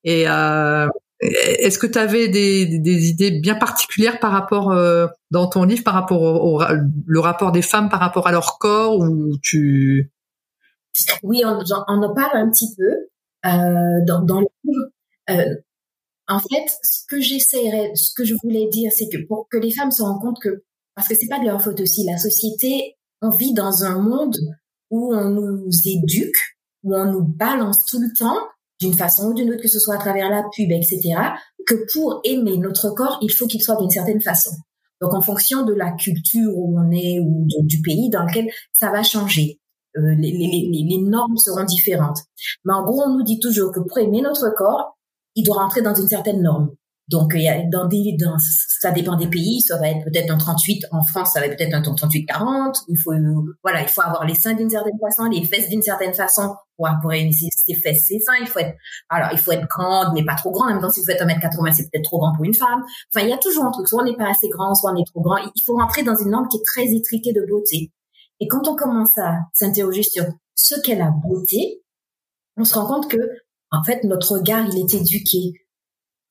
Et 0.04 0.26
euh, 0.28 0.88
est-ce 1.22 1.80
que 1.80 1.88
tu 1.88 1.98
avais 1.98 2.28
des, 2.28 2.66
des, 2.66 3.10
idées 3.10 3.32
bien 3.32 3.56
particulières 3.56 4.20
par 4.20 4.32
rapport 4.32 4.72
euh, 4.72 5.08
dans 5.30 5.48
ton 5.48 5.64
livre, 5.64 5.84
par 5.84 5.94
rapport 5.94 6.22
au, 6.22 6.62
le 7.06 7.20
rapport 7.20 7.54
des 7.54 7.62
femmes 7.62 7.88
par 7.88 8.02
rapport 8.02 8.28
à 8.28 8.32
leur 8.32 8.58
corps, 8.60 9.00
ou 9.00 9.38
tu 9.42 10.12
Oui, 11.24 11.44
on, 11.46 11.60
on 11.88 12.04
en 12.04 12.14
parle 12.14 12.38
un 12.38 12.50
petit 12.50 12.74
peu 12.76 13.08
euh, 13.46 14.06
dans, 14.06 14.22
dans 14.22 14.42
le 14.42 14.48
livre. 14.64 14.86
Euh, 15.30 15.56
en 16.28 16.40
fait, 16.40 16.72
ce 16.84 17.06
que 17.08 17.20
j'essaierais, 17.20 17.92
ce 17.96 18.14
que 18.14 18.24
je 18.24 18.36
voulais 18.44 18.68
dire, 18.70 18.92
c'est 18.96 19.10
que 19.10 19.26
pour 19.28 19.48
que 19.50 19.58
les 19.58 19.72
femmes 19.72 19.92
se 19.92 20.02
rendent 20.02 20.22
compte 20.22 20.40
que, 20.42 20.64
parce 20.96 21.08
que 21.08 21.16
c'est 21.16 21.28
pas 21.28 21.40
de 21.40 21.46
leur 21.46 21.62
faute 21.62 21.80
aussi, 21.80 22.04
la 22.06 22.18
société, 22.18 22.96
on 23.22 23.30
vit 23.30 23.54
dans 23.54 23.84
un 23.84 24.00
monde 24.00 24.38
où 24.90 25.14
on 25.14 25.30
nous 25.30 25.70
éduque, 25.86 26.38
où 26.84 26.96
on 26.96 27.06
nous 27.06 27.24
balance 27.24 27.86
tout 27.86 28.00
le 28.00 28.12
temps, 28.18 28.38
d'une 28.80 28.94
façon 28.94 29.28
ou 29.28 29.34
d'une 29.34 29.52
autre, 29.52 29.62
que 29.62 29.68
ce 29.68 29.80
soit 29.80 29.96
à 29.96 30.00
travers 30.00 30.30
la 30.30 30.44
pub, 30.56 30.72
etc., 30.72 31.00
que 31.68 31.86
pour 31.94 32.22
aimer 32.24 32.58
notre 32.58 32.90
corps, 32.90 33.20
il 33.22 33.32
faut 33.32 33.48
qu'il 33.48 33.62
soit 33.62 33.78
d'une 33.78 33.92
certaine 33.92 34.22
façon. 34.22 34.52
Donc, 35.02 35.14
en 35.14 35.22
fonction 35.22 35.64
de 35.64 35.74
la 35.74 35.92
culture 35.92 36.52
où 36.56 36.80
on 36.80 36.92
est 36.92 37.20
ou 37.20 37.48
du 37.64 37.82
pays 37.82 38.10
dans 38.10 38.24
lequel 38.24 38.50
ça 38.72 38.92
va 38.92 39.04
changer. 39.04 39.61
Euh, 39.98 40.16
les, 40.18 40.32
les, 40.32 40.86
les, 40.90 41.02
normes 41.02 41.38
seront 41.38 41.66
différentes. 41.66 42.20
Mais 42.64 42.74
en 42.74 42.84
gros, 42.84 43.04
on 43.04 43.18
nous 43.18 43.24
dit 43.24 43.40
toujours 43.40 43.72
que 43.72 43.82
pour 43.82 43.98
aimer 43.98 44.22
notre 44.22 44.50
corps, 44.56 44.98
il 45.36 45.44
doit 45.44 45.62
rentrer 45.62 45.82
dans 45.82 45.94
une 45.94 46.08
certaine 46.08 46.42
norme. 46.42 46.72
Donc, 47.10 47.34
il 47.36 47.42
y 47.42 47.50
a 47.50 47.62
dans 47.64 47.88
des, 47.88 48.16
dans, 48.18 48.38
ça 48.40 48.92
dépend 48.92 49.18
des 49.18 49.28
pays. 49.28 49.60
Ça 49.62 49.78
va 49.78 49.90
être 49.90 50.04
peut-être 50.06 50.32
un 50.32 50.38
38. 50.38 50.86
En 50.92 51.04
France, 51.04 51.34
ça 51.34 51.42
va 51.42 51.48
être 51.48 51.58
peut-être 51.58 51.74
un 51.74 51.82
38-40. 51.82 52.84
Il 52.88 52.98
faut, 52.98 53.12
voilà, 53.64 53.82
il 53.82 53.90
faut 53.90 54.02
avoir 54.02 54.26
les 54.26 54.34
seins 54.34 54.54
d'une 54.54 54.70
certaine 54.70 54.98
façon, 54.98 55.26
les 55.26 55.44
fesses 55.44 55.68
d'une 55.68 55.82
certaine 55.82 56.14
façon. 56.14 56.56
Pour, 56.78 56.88
pour 57.02 57.12
ses 57.12 57.76
fesses, 57.76 58.08
ses 58.08 58.20
seins, 58.20 58.38
il 58.40 58.48
faut 58.48 58.60
être, 58.60 58.76
alors, 59.10 59.30
il 59.34 59.38
faut 59.38 59.52
être 59.52 59.68
grande, 59.68 60.14
mais 60.16 60.24
pas 60.24 60.36
trop 60.36 60.52
grande. 60.52 60.70
En 60.70 60.74
même 60.74 60.82
temps, 60.82 60.90
si 60.90 61.02
vous 61.02 61.06
faites 61.06 61.22
1m80, 61.22 61.74
c'est 61.74 61.92
peut-être 61.92 62.06
trop 62.06 62.18
grand 62.18 62.34
pour 62.34 62.46
une 62.46 62.54
femme. 62.54 62.82
Enfin, 63.14 63.26
il 63.26 63.30
y 63.30 63.34
a 63.34 63.38
toujours 63.38 63.66
un 63.66 63.72
truc. 63.72 63.88
Soit 63.90 64.02
on 64.02 64.06
n'est 64.06 64.16
pas 64.16 64.30
assez 64.32 64.48
grand, 64.48 64.74
soit 64.74 64.92
on 64.94 64.96
est 64.96 65.06
trop 65.06 65.22
grand. 65.22 65.38
Il 65.38 65.64
faut 65.66 65.76
rentrer 65.76 66.04
dans 66.04 66.16
une 66.16 66.30
norme 66.30 66.48
qui 66.48 66.58
est 66.58 66.66
très 66.66 66.86
étriquée 66.86 67.34
de 67.34 67.46
beauté. 67.48 67.92
Et 68.42 68.48
quand 68.48 68.68
on 68.68 68.76
commence 68.76 69.18
à 69.18 69.38
s'interroger 69.54 70.04
sur 70.04 70.26
ce 70.56 70.76
qu'est 70.82 70.96
la 70.96 71.12
beauté, 71.12 71.84
on 72.58 72.66
se 72.66 72.74
rend 72.74 72.88
compte 72.88 73.10
que, 73.10 73.18
en 73.70 73.84
fait, 73.84 74.04
notre 74.04 74.34
regard, 74.34 74.68
il 74.68 74.80
est 74.80 74.94
éduqué. 74.94 75.54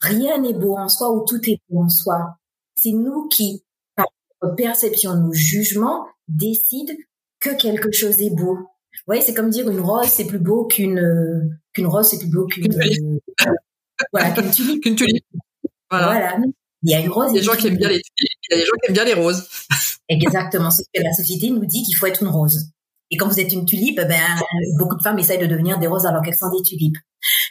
Rien 0.01 0.39
n'est 0.39 0.53
beau 0.53 0.77
en 0.77 0.89
soi 0.89 1.13
ou 1.13 1.25
tout 1.25 1.41
est 1.49 1.61
beau 1.69 1.83
en 1.83 1.89
soi. 1.89 2.37
C'est 2.75 2.93
nous 2.93 3.29
qui, 3.29 3.65
par 3.95 4.07
notre 4.43 4.57
perception, 4.57 5.15
nos 5.15 5.33
jugements, 5.33 6.07
décident 6.29 6.95
que 7.39 7.55
quelque 7.57 7.93
chose 7.93 8.21
est 8.21 8.35
beau. 8.35 8.57
Vous 8.57 9.07
voyez, 9.07 9.23
c'est 9.23 9.35
comme 9.35 9.51
dire 9.51 9.71
une 9.71 9.81
rose, 9.81 10.09
c'est 10.09 10.27
plus 10.27 10.39
beau 10.39 10.67
qu'une 10.67 11.59
qu'une 11.73 11.87
rose, 11.87 12.09
c'est 12.09 12.19
plus 12.19 12.29
beau 12.29 12.47
qu'une 12.47 13.21
voilà 14.13 14.31
qu'une 14.31 14.51
tulipe. 14.51 14.83
Qu'une 14.83 14.97
tulipe. 14.97 15.25
Voilà. 15.91 16.37
Il 16.83 16.91
y 16.91 16.95
a 16.95 17.01
une 17.01 17.11
rose. 17.11 17.31
Il 17.31 17.37
y 17.37 17.39
a 17.39 17.41
des 17.41 17.47
gens 17.47 17.55
qui 17.55 17.67
aiment 17.69 17.77
bien 17.77 17.89
les 17.89 18.01
il 18.19 18.27
y 18.51 18.55
a 18.55 18.57
des 18.59 18.65
gens 18.65 18.73
qui 18.83 18.89
aiment 18.89 18.95
bien 18.95 19.05
les 19.05 19.15
roses. 19.15 19.49
Exactement. 20.11 20.71
Ce 20.71 20.83
que 20.93 21.03
la 21.03 21.13
société 21.15 21.51
nous 21.51 21.65
dit 21.65 21.83
qu'il 21.85 21.97
faut 21.97 22.07
être 22.07 22.23
une 22.23 22.29
rose. 22.29 22.67
Et 23.11 23.17
quand 23.17 23.29
vous 23.29 23.41
êtes 23.41 23.53
une 23.53 23.65
tulipe, 23.65 23.97
ben 23.97 24.21
beaucoup 24.79 24.97
de 24.97 25.03
femmes 25.03 25.19
essayent 25.19 25.39
de 25.41 25.47
devenir 25.47 25.79
des 25.79 25.87
roses 25.87 26.07
alors 26.07 26.23
qu'elles 26.23 26.37
sont 26.37 26.51
des 26.51 26.63
tulipes. 26.63 26.99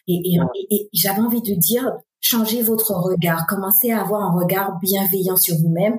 Et, 0.08 0.22
et, 0.26 0.38
et 0.76 0.90
j'avais 0.94 1.22
envie 1.22 1.42
de 1.42 1.56
dire, 1.56 1.92
changez 2.22 2.62
votre 2.62 2.94
regard, 2.94 3.48
commencez 3.48 3.92
à 3.92 4.02
avoir 4.02 4.22
un 4.22 4.40
regard 4.40 4.80
bienveillant 4.82 5.36
sur 5.38 5.56
vous-même, 5.58 5.98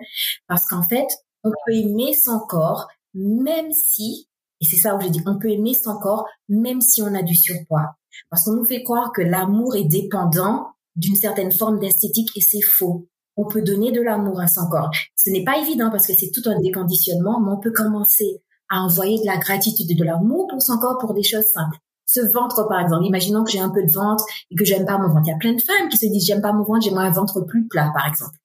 parce 0.49 0.66
qu'en 0.68 0.83
fait, 0.83 1.07
on 1.44 1.51
peut 1.51 1.75
aimer 1.75 2.14
son 2.14 2.38
corps, 2.49 2.88
même 3.14 3.73
si, 3.73 4.29
et 4.61 4.64
c'est 4.64 4.77
ça 4.77 4.96
où 4.96 5.01
je 5.03 5.09
dis, 5.09 5.23
on 5.27 5.38
peut 5.38 5.51
aimer 5.51 5.75
son 5.75 5.99
corps, 5.99 6.27
même 6.49 6.81
si 6.81 7.03
on 7.03 7.14
a 7.14 7.23
du 7.23 7.35
surpoids. 7.35 7.96
Parce 8.31 8.44
qu'on 8.44 8.55
nous 8.55 8.66
fait 8.66 8.83
croire 8.83 9.12
que 9.12 9.23
l'amour 9.23 9.77
est 9.77 9.85
dépendant 9.85 10.68
d'une 10.96 11.16
certaine 11.16 11.53
forme 11.53 11.81
d'esthétique 11.81 12.31
et 12.37 12.40
c'est 12.40 12.62
faux. 12.62 13.09
On 13.37 13.47
peut 13.47 13.62
donner 13.62 13.93
de 13.93 14.01
l'amour 14.01 14.40
à 14.40 14.49
son 14.49 14.69
corps. 14.69 14.90
Ce 15.16 15.31
n'est 15.31 15.45
pas 15.45 15.59
évident 15.59 15.90
parce 15.90 16.07
que 16.07 16.12
c'est 16.14 16.31
tout 16.31 16.49
un 16.49 16.61
déconditionnement, 16.61 17.40
mais 17.40 17.53
on 17.53 17.61
peut 17.61 17.73
commencer 17.73 18.43
à 18.69 18.83
envoyer 18.83 19.21
de 19.21 19.27
la 19.27 19.37
gratitude 19.37 19.90
et 19.90 19.95
de 19.95 20.05
l'amour 20.05 20.47
pour 20.49 20.62
son 20.62 20.79
corps 20.79 20.99
pour 20.99 21.14
des 21.14 21.23
choses 21.23 21.47
simples. 21.53 21.77
Ce 22.07 22.21
ventre, 22.21 22.66
par 22.69 22.81
exemple, 22.81 23.05
imaginons 23.05 23.45
que 23.45 23.51
j'ai 23.51 23.61
un 23.61 23.71
peu 23.71 23.83
de 23.83 23.93
ventre 23.93 24.25
et 24.51 24.57
que 24.57 24.64
j'aime 24.64 24.85
pas 24.85 24.99
mon 24.99 25.09
ventre. 25.09 25.23
Il 25.27 25.31
y 25.31 25.35
a 25.35 25.38
plein 25.38 25.53
de 25.53 25.61
femmes 25.61 25.88
qui 25.88 25.97
se 25.97 26.07
disent 26.07 26.27
j'aime 26.27 26.43
pas 26.43 26.53
mon 26.53 26.64
ventre, 26.64 26.83
j'aimerais 26.83 27.07
un 27.07 27.12
ventre 27.12 27.40
plus 27.43 27.69
plat, 27.69 27.93
par 27.95 28.07
exemple. 28.09 28.37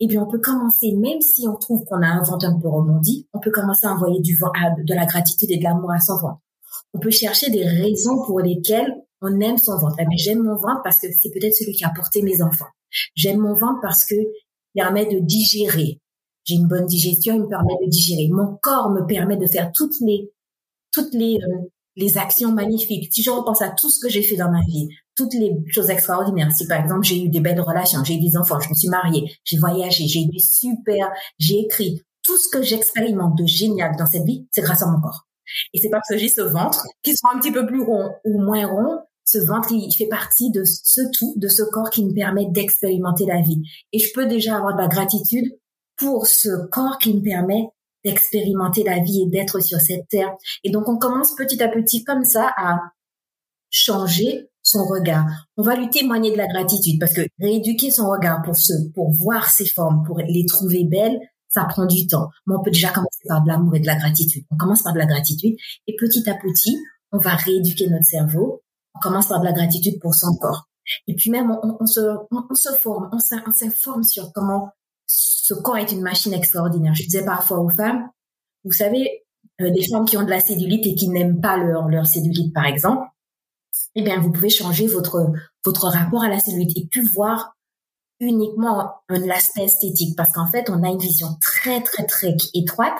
Eh 0.00 0.06
bien, 0.06 0.22
on 0.22 0.30
peut 0.30 0.40
commencer, 0.40 0.92
même 0.92 1.20
si 1.20 1.46
on 1.48 1.56
trouve 1.56 1.84
qu'on 1.84 2.02
a 2.02 2.06
un 2.06 2.22
ventre 2.22 2.46
un 2.46 2.58
peu 2.58 2.68
rebondi, 2.68 3.28
on 3.32 3.40
peut 3.40 3.50
commencer 3.50 3.86
à 3.86 3.92
envoyer 3.92 4.20
du 4.20 4.34
de 4.34 4.94
la 4.94 5.06
gratitude 5.06 5.50
et 5.50 5.58
de 5.58 5.62
l'amour 5.64 5.90
à 5.90 6.00
son 6.00 6.18
ventre. 6.18 6.40
On 6.94 6.98
peut 6.98 7.10
chercher 7.10 7.50
des 7.50 7.64
raisons 7.64 8.24
pour 8.24 8.40
lesquelles 8.40 8.94
on 9.22 9.40
aime 9.40 9.58
son 9.58 9.78
ventre. 9.78 9.96
Mais 9.98 10.16
j'aime 10.16 10.42
mon 10.42 10.56
ventre 10.56 10.82
parce 10.84 10.98
que 10.98 11.06
c'est 11.10 11.30
peut-être 11.30 11.54
celui 11.54 11.72
qui 11.72 11.84
a 11.84 11.92
porté 11.94 12.22
mes 12.22 12.42
enfants. 12.42 12.68
J'aime 13.14 13.38
mon 13.38 13.54
ventre 13.54 13.80
parce 13.80 14.04
que 14.04 14.14
il 14.14 14.82
permet 14.82 15.06
de 15.06 15.18
digérer. 15.20 16.00
J'ai 16.44 16.54
une 16.54 16.66
bonne 16.66 16.86
digestion, 16.86 17.34
il 17.34 17.42
me 17.42 17.48
permet 17.48 17.74
de 17.84 17.88
digérer. 17.88 18.28
Mon 18.30 18.56
corps 18.60 18.90
me 18.90 19.06
permet 19.06 19.36
de 19.36 19.46
faire 19.46 19.70
toutes 19.72 19.94
les 20.00 20.32
toutes 20.92 21.14
les 21.14 21.36
euh, 21.36 21.68
les 21.96 22.18
actions 22.18 22.52
magnifiques. 22.52 23.12
Si 23.12 23.22
je 23.22 23.30
repense 23.30 23.62
à 23.62 23.70
tout 23.70 23.90
ce 23.90 24.00
que 24.00 24.08
j'ai 24.08 24.22
fait 24.22 24.36
dans 24.36 24.50
ma 24.50 24.62
vie, 24.62 24.88
toutes 25.14 25.34
les 25.34 25.52
choses 25.68 25.90
extraordinaires. 25.90 26.50
Si 26.52 26.66
par 26.66 26.80
exemple 26.80 27.04
j'ai 27.04 27.22
eu 27.22 27.28
des 27.28 27.40
belles 27.40 27.60
relations, 27.60 28.02
j'ai 28.04 28.14
eu 28.14 28.20
des 28.20 28.36
enfants, 28.36 28.60
je 28.60 28.68
me 28.68 28.74
suis 28.74 28.88
mariée, 28.88 29.30
j'ai 29.44 29.58
voyagé, 29.58 30.06
j'ai 30.06 30.22
eu 30.22 30.38
super, 30.38 31.10
j'ai 31.38 31.60
écrit, 31.60 32.02
tout 32.22 32.38
ce 32.38 32.48
que 32.50 32.62
j'expérimente 32.62 33.36
de 33.36 33.46
génial 33.46 33.96
dans 33.96 34.06
cette 34.06 34.24
vie, 34.24 34.46
c'est 34.52 34.62
grâce 34.62 34.82
à 34.82 34.86
mon 34.86 35.00
corps. 35.00 35.26
Et 35.74 35.80
c'est 35.80 35.90
parce 35.90 36.08
que 36.08 36.16
j'ai 36.16 36.28
ce 36.28 36.40
ventre 36.40 36.84
qui 37.02 37.16
soit 37.16 37.34
un 37.34 37.38
petit 37.38 37.52
peu 37.52 37.66
plus 37.66 37.82
rond 37.82 38.10
ou 38.24 38.40
moins 38.40 38.66
rond. 38.66 39.00
Ce 39.24 39.38
ventre, 39.38 39.72
il 39.72 39.92
fait 39.94 40.06
partie 40.06 40.50
de 40.50 40.64
ce 40.64 41.00
tout, 41.12 41.34
de 41.36 41.48
ce 41.48 41.62
corps 41.62 41.90
qui 41.90 42.04
me 42.04 42.12
permet 42.12 42.46
d'expérimenter 42.46 43.26
la 43.26 43.40
vie. 43.40 43.62
Et 43.92 43.98
je 43.98 44.12
peux 44.14 44.26
déjà 44.26 44.56
avoir 44.56 44.74
de 44.74 44.80
la 44.80 44.88
gratitude 44.88 45.56
pour 45.96 46.26
ce 46.26 46.66
corps 46.70 46.98
qui 46.98 47.14
me 47.14 47.22
permet 47.22 47.68
d'expérimenter 48.04 48.82
la 48.82 48.98
vie 48.98 49.22
et 49.22 49.30
d'être 49.30 49.60
sur 49.60 49.78
cette 49.78 50.08
terre. 50.08 50.34
Et 50.64 50.70
donc, 50.70 50.88
on 50.88 50.98
commence 50.98 51.34
petit 51.36 51.62
à 51.62 51.68
petit 51.68 52.02
comme 52.04 52.24
ça 52.24 52.50
à 52.56 52.78
changer 53.70 54.50
son 54.62 54.84
regard. 54.84 55.26
On 55.56 55.62
va 55.62 55.76
lui 55.76 55.90
témoigner 55.90 56.32
de 56.32 56.36
la 56.36 56.46
gratitude 56.46 56.98
parce 57.00 57.12
que 57.12 57.22
rééduquer 57.40 57.90
son 57.90 58.08
regard 58.08 58.42
pour 58.42 58.56
se, 58.56 58.72
pour 58.94 59.10
voir 59.10 59.50
ses 59.50 59.66
formes, 59.66 60.04
pour 60.04 60.18
les 60.18 60.46
trouver 60.46 60.84
belles, 60.84 61.18
ça 61.48 61.64
prend 61.64 61.86
du 61.86 62.06
temps. 62.06 62.28
Mais 62.46 62.54
on 62.56 62.62
peut 62.62 62.70
déjà 62.70 62.90
commencer 62.90 63.20
par 63.28 63.42
de 63.42 63.48
l'amour 63.48 63.74
et 63.76 63.80
de 63.80 63.86
la 63.86 63.96
gratitude. 63.96 64.44
On 64.50 64.56
commence 64.56 64.82
par 64.82 64.92
de 64.92 64.98
la 64.98 65.06
gratitude 65.06 65.56
et 65.86 65.96
petit 65.96 66.28
à 66.28 66.34
petit, 66.34 66.78
on 67.12 67.18
va 67.18 67.34
rééduquer 67.34 67.88
notre 67.88 68.04
cerveau. 68.04 68.62
On 68.94 69.00
commence 69.00 69.28
par 69.28 69.40
de 69.40 69.44
la 69.44 69.52
gratitude 69.52 70.00
pour 70.00 70.14
son 70.14 70.36
corps. 70.36 70.68
Et 71.06 71.14
puis 71.14 71.30
même, 71.30 71.56
on, 71.62 71.86
se, 71.86 72.00
on, 72.30 72.54
se 72.54 72.70
forme, 72.80 73.08
on 73.12 73.18
s'informe 73.18 74.02
sur 74.02 74.32
comment 74.32 74.70
ce 75.06 75.54
corps 75.54 75.76
est 75.76 75.92
une 75.92 76.02
machine 76.02 76.32
extraordinaire. 76.32 76.94
Je 76.94 77.04
disais 77.04 77.24
parfois 77.24 77.60
aux 77.60 77.68
femmes, 77.68 78.08
vous 78.64 78.72
savez, 78.72 79.24
euh, 79.60 79.70
des 79.70 79.86
femmes 79.88 80.04
qui 80.04 80.16
ont 80.16 80.24
de 80.24 80.30
la 80.30 80.40
cellulite 80.40 80.86
et 80.86 80.94
qui 80.94 81.08
n'aiment 81.08 81.40
pas 81.40 81.56
leur, 81.56 81.88
leur 81.88 82.06
cellulite, 82.06 82.52
par 82.52 82.66
exemple, 82.66 83.06
eh 83.94 84.02
bien, 84.02 84.20
vous 84.20 84.32
pouvez 84.32 84.48
changer 84.48 84.86
votre, 84.86 85.32
votre 85.64 85.88
rapport 85.88 86.22
à 86.22 86.28
la 86.28 86.38
cellulite 86.38 86.76
et 86.76 86.86
plus 86.86 87.06
voir 87.06 87.56
uniquement 88.20 88.92
l'aspect 89.08 89.64
esthétique 89.64 90.16
parce 90.16 90.32
qu'en 90.32 90.46
fait, 90.46 90.70
on 90.70 90.82
a 90.82 90.88
une 90.88 90.98
vision 90.98 91.28
très, 91.40 91.82
très, 91.82 92.06
très 92.06 92.36
étroite 92.54 92.98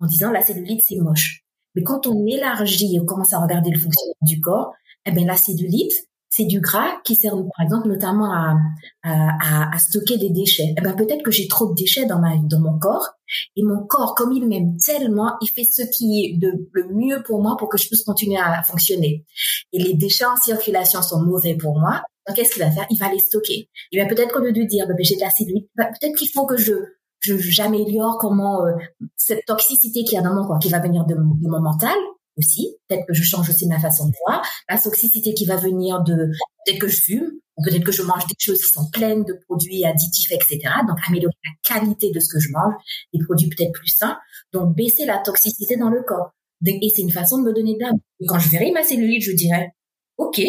en 0.00 0.06
disant 0.06 0.30
la 0.30 0.42
cellulite, 0.42 0.82
c'est 0.86 0.96
moche. 0.96 1.44
Mais 1.74 1.82
quand 1.82 2.06
on 2.06 2.26
élargit 2.26 2.96
et 2.96 3.04
commence 3.04 3.32
à 3.32 3.38
regarder 3.38 3.70
le 3.70 3.78
fonctionnement 3.78 4.14
du 4.22 4.40
corps, 4.40 4.74
eh 5.06 5.12
bien, 5.12 5.26
la 5.26 5.36
cellulite, 5.36 5.92
c'est 6.30 6.46
du 6.46 6.60
gras 6.60 7.00
qui 7.04 7.14
sert, 7.14 7.36
par 7.36 7.64
exemple, 7.64 7.86
notamment 7.86 8.32
à, 8.32 8.56
à, 9.04 9.72
à 9.72 9.78
stocker 9.78 10.18
des 10.18 10.30
déchets. 10.30 10.74
Eh 10.76 10.80
ben, 10.80 10.94
peut-être 10.94 11.22
que 11.22 11.30
j'ai 11.30 11.46
trop 11.46 11.68
de 11.68 11.74
déchets 11.74 12.06
dans 12.06 12.18
ma, 12.18 12.36
dans 12.38 12.58
mon 12.58 12.76
corps. 12.78 13.08
Et 13.54 13.62
mon 13.62 13.86
corps, 13.86 14.16
comme 14.16 14.32
il 14.32 14.46
m'aime 14.48 14.76
tellement, 14.76 15.34
il 15.40 15.48
fait 15.48 15.62
ce 15.62 15.82
qui 15.82 16.24
est 16.24 16.38
de, 16.38 16.68
le 16.72 16.88
mieux 16.92 17.22
pour 17.22 17.40
moi 17.40 17.56
pour 17.56 17.68
que 17.68 17.78
je 17.78 17.86
puisse 17.86 18.02
continuer 18.02 18.36
à 18.36 18.62
fonctionner. 18.64 19.24
Et 19.72 19.78
les 19.78 19.94
déchets 19.94 20.24
en 20.24 20.36
circulation 20.36 21.02
sont 21.02 21.22
mauvais 21.22 21.54
pour 21.54 21.78
moi. 21.78 22.02
Donc, 22.26 22.36
qu'est-ce 22.36 22.54
qu'il 22.54 22.64
va 22.64 22.70
faire? 22.72 22.86
Il 22.90 22.98
va 22.98 23.12
les 23.12 23.20
stocker. 23.20 23.68
Et 23.92 23.96
bien, 23.96 24.08
peut-être 24.08 24.32
qu'au 24.32 24.40
lieu 24.40 24.52
de 24.52 24.64
dire, 24.64 24.86
ben, 24.88 24.96
j'ai 25.00 25.14
de 25.14 25.20
l'acide, 25.20 25.48
ben, 25.76 25.86
peut-être 26.00 26.16
qu'il 26.16 26.30
faut 26.30 26.46
que 26.46 26.56
je, 26.56 26.72
j'améliore 27.20 28.18
comment, 28.18 28.66
euh, 28.66 28.72
cette 29.16 29.44
toxicité 29.46 30.02
qu'il 30.02 30.16
y 30.16 30.18
a 30.18 30.22
dans 30.22 30.34
mon 30.34 30.44
corps, 30.46 30.58
qui 30.58 30.68
va 30.68 30.80
venir 30.80 31.04
de, 31.04 31.14
de 31.14 31.48
mon 31.48 31.60
mental, 31.60 31.96
aussi. 32.36 32.76
Peut-être 32.88 33.06
que 33.06 33.14
je 33.14 33.22
change 33.22 33.48
aussi 33.48 33.66
ma 33.66 33.80
façon 33.80 34.06
de 34.06 34.12
voir. 34.26 34.46
La 34.68 34.78
toxicité 34.78 35.34
qui 35.34 35.46
va 35.46 35.56
venir 35.56 36.02
de 36.02 36.30
peut-être 36.64 36.80
que 36.80 36.88
je 36.88 37.00
fume, 37.00 37.30
ou 37.56 37.62
peut-être 37.62 37.84
que 37.84 37.92
je 37.92 38.02
mange 38.02 38.26
des 38.26 38.34
choses 38.38 38.60
qui 38.62 38.70
sont 38.70 38.90
pleines 38.90 39.24
de 39.24 39.34
produits 39.46 39.84
additifs, 39.84 40.32
etc. 40.32 40.58
Donc 40.88 40.98
améliorer 41.06 41.34
la 41.44 41.50
qualité 41.62 42.10
de 42.10 42.20
ce 42.20 42.28
que 42.32 42.40
je 42.40 42.50
mange, 42.52 42.74
des 43.12 43.24
produits 43.24 43.48
peut-être 43.48 43.72
plus 43.72 43.88
sains. 43.88 44.18
Donc 44.52 44.74
baisser 44.74 45.06
la 45.06 45.18
toxicité 45.18 45.76
dans 45.76 45.90
le 45.90 46.02
corps. 46.02 46.32
Et 46.66 46.90
c'est 46.94 47.02
une 47.02 47.10
façon 47.10 47.38
de 47.38 47.44
me 47.44 47.52
donner 47.52 47.76
d'amour. 47.78 48.00
Quand 48.26 48.38
je 48.38 48.48
verrai 48.48 48.72
ma 48.72 48.82
cellulite, 48.82 49.22
je 49.22 49.32
dirais, 49.32 49.72
ok, 50.16 50.40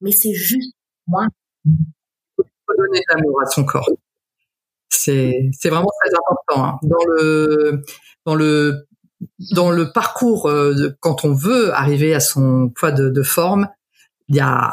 mais 0.00 0.12
c'est 0.12 0.34
juste 0.34 0.74
moi. 1.06 1.26
Il 1.64 1.74
donner 2.78 3.00
de 3.00 3.14
l'amour 3.14 3.40
à 3.42 3.46
son 3.46 3.64
corps. 3.64 3.88
C'est 4.88 5.50
vraiment 5.64 5.90
très 6.00 6.14
important. 6.14 6.64
Hein. 6.64 6.78
Dans 6.82 7.04
le, 7.08 7.82
dans 8.24 8.34
le 8.34 8.86
dans 9.52 9.70
le 9.70 9.92
parcours, 9.92 10.48
euh, 10.48 10.96
quand 11.00 11.24
on 11.24 11.34
veut 11.34 11.72
arriver 11.74 12.14
à 12.14 12.20
son 12.20 12.68
poids 12.68 12.92
de, 12.92 13.22
forme, 13.22 13.68
il 14.28 14.36
y 14.36 14.40
a 14.40 14.72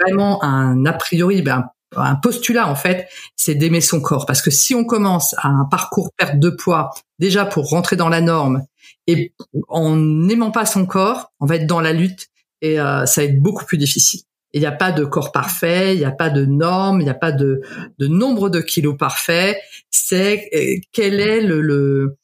vraiment 0.00 0.42
un 0.44 0.84
a 0.86 0.92
priori, 0.92 1.42
ben, 1.42 1.64
un 1.96 2.16
postulat 2.16 2.68
en 2.68 2.74
fait, 2.74 3.08
c'est 3.36 3.54
d'aimer 3.54 3.80
son 3.80 4.00
corps. 4.00 4.26
Parce 4.26 4.42
que 4.42 4.50
si 4.50 4.74
on 4.74 4.84
commence 4.84 5.34
à 5.38 5.48
un 5.48 5.64
parcours 5.64 6.10
perte 6.16 6.38
de 6.38 6.50
poids, 6.50 6.90
déjà 7.18 7.44
pour 7.44 7.68
rentrer 7.68 7.96
dans 7.96 8.08
la 8.08 8.20
norme, 8.20 8.64
et 9.06 9.32
en 9.68 9.96
n'aimant 9.96 10.50
pas 10.50 10.66
son 10.66 10.86
corps, 10.86 11.32
on 11.40 11.46
va 11.46 11.56
être 11.56 11.66
dans 11.66 11.80
la 11.80 11.92
lutte 11.92 12.28
et 12.62 12.80
euh, 12.80 13.06
ça 13.06 13.20
va 13.20 13.26
être 13.26 13.40
beaucoup 13.40 13.64
plus 13.64 13.78
difficile. 13.78 14.20
Il 14.52 14.60
n'y 14.60 14.66
a 14.66 14.72
pas 14.72 14.92
de 14.92 15.04
corps 15.04 15.32
parfait, 15.32 15.94
il 15.94 15.98
n'y 15.98 16.04
a 16.04 16.12
pas 16.12 16.30
de 16.30 16.44
normes, 16.44 17.00
il 17.00 17.04
n'y 17.04 17.10
a 17.10 17.14
pas 17.14 17.32
de, 17.32 17.60
de 17.98 18.06
nombre 18.06 18.48
de 18.50 18.60
kilos 18.60 18.96
parfait. 18.96 19.60
C'est 19.90 20.48
euh, 20.54 20.80
quel 20.92 21.18
est 21.20 21.40
le, 21.40 21.60
le, 21.60 22.16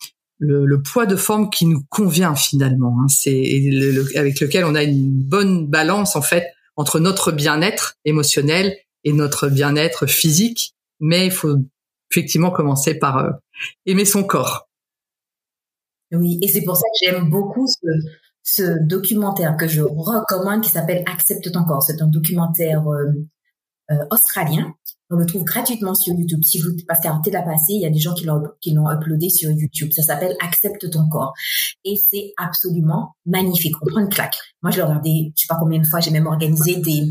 poids 0.85 1.07
de 1.07 1.17
forme 1.17 1.51
qui 1.51 1.67
nous 1.67 1.83
convient 1.89 2.35
finalement. 2.35 2.97
Hein. 3.01 3.09
C'est 3.09 3.71
avec 4.17 4.41
lequel 4.41 4.65
on 4.65 4.75
a 4.75 4.83
une 4.83 5.11
bonne 5.11 5.67
balance 5.67 6.17
en 6.17 6.23
fait 6.23 6.47
entre 6.77 6.99
notre 7.01 7.33
bien-être 7.33 7.97
émotionnel 8.05 8.77
et 9.05 9.13
notre 9.13 9.49
bien-être 9.49 10.07
physique. 10.07 10.75
Mais 11.01 11.27
il 11.27 11.33
faut 11.33 11.57
effectivement 12.11 12.51
commencer 12.51 12.95
par 12.95 13.19
euh, 13.19 13.31
aimer 13.87 14.05
son 14.05 14.25
corps. 14.25 14.69
Oui, 16.13 16.39
et 16.43 16.49
c'est 16.49 16.63
pour 16.63 16.77
ça 16.77 16.83
que 16.83 17.07
j'aime 17.07 17.31
beaucoup 17.31 17.67
ce, 17.67 17.87
ce, 18.43 18.85
documentaire 18.85 19.57
que 19.57 19.69
je 19.69 19.81
recommande 19.81 20.63
qui 20.63 20.71
s'appelle 20.71 21.05
Accepte 21.07 21.53
ton 21.53 21.65
corps. 21.65 21.83
C'est 21.83 22.03
un 22.03 22.09
documentaire 22.09 22.87
euh, 22.89 23.13
euh, 23.91 24.05
australien 24.11 24.75
on 25.11 25.17
le 25.17 25.27
trouve 25.27 25.45
gratuitement 25.45 25.95
sur 25.95 26.15
YouTube. 26.15 26.43
Si 26.43 26.61
vous, 26.61 26.71
parce 26.87 27.01
qu'à 27.01 27.21
la 27.33 27.43
passé, 27.43 27.73
il 27.73 27.81
y 27.81 27.87
a 27.87 27.91
des 27.91 27.99
gens 27.99 28.15
qui 28.15 28.25
l'ont, 28.25 28.43
qui 28.61 28.73
l'ont 28.73 28.91
uploadé 28.91 29.29
sur 29.29 29.51
YouTube. 29.51 29.91
Ça 29.93 30.03
s'appelle 30.03 30.37
Accepte 30.41 30.89
ton 30.91 31.09
corps. 31.09 31.33
Et 31.85 31.97
c'est 31.97 32.33
absolument 32.37 33.15
magnifique. 33.27 33.75
On 33.83 33.87
prend 33.87 34.01
une 34.01 34.09
claque. 34.09 34.37
Moi, 34.63 34.71
je 34.71 34.77
l'ai 34.77 34.83
regardé, 34.83 35.33
je 35.37 35.43
sais 35.43 35.49
pas 35.49 35.59
combien 35.59 35.81
de 35.81 35.87
fois, 35.87 36.01
j'ai 36.01 36.11
même 36.11 36.27
organisé 36.27 36.77
des, 36.77 37.03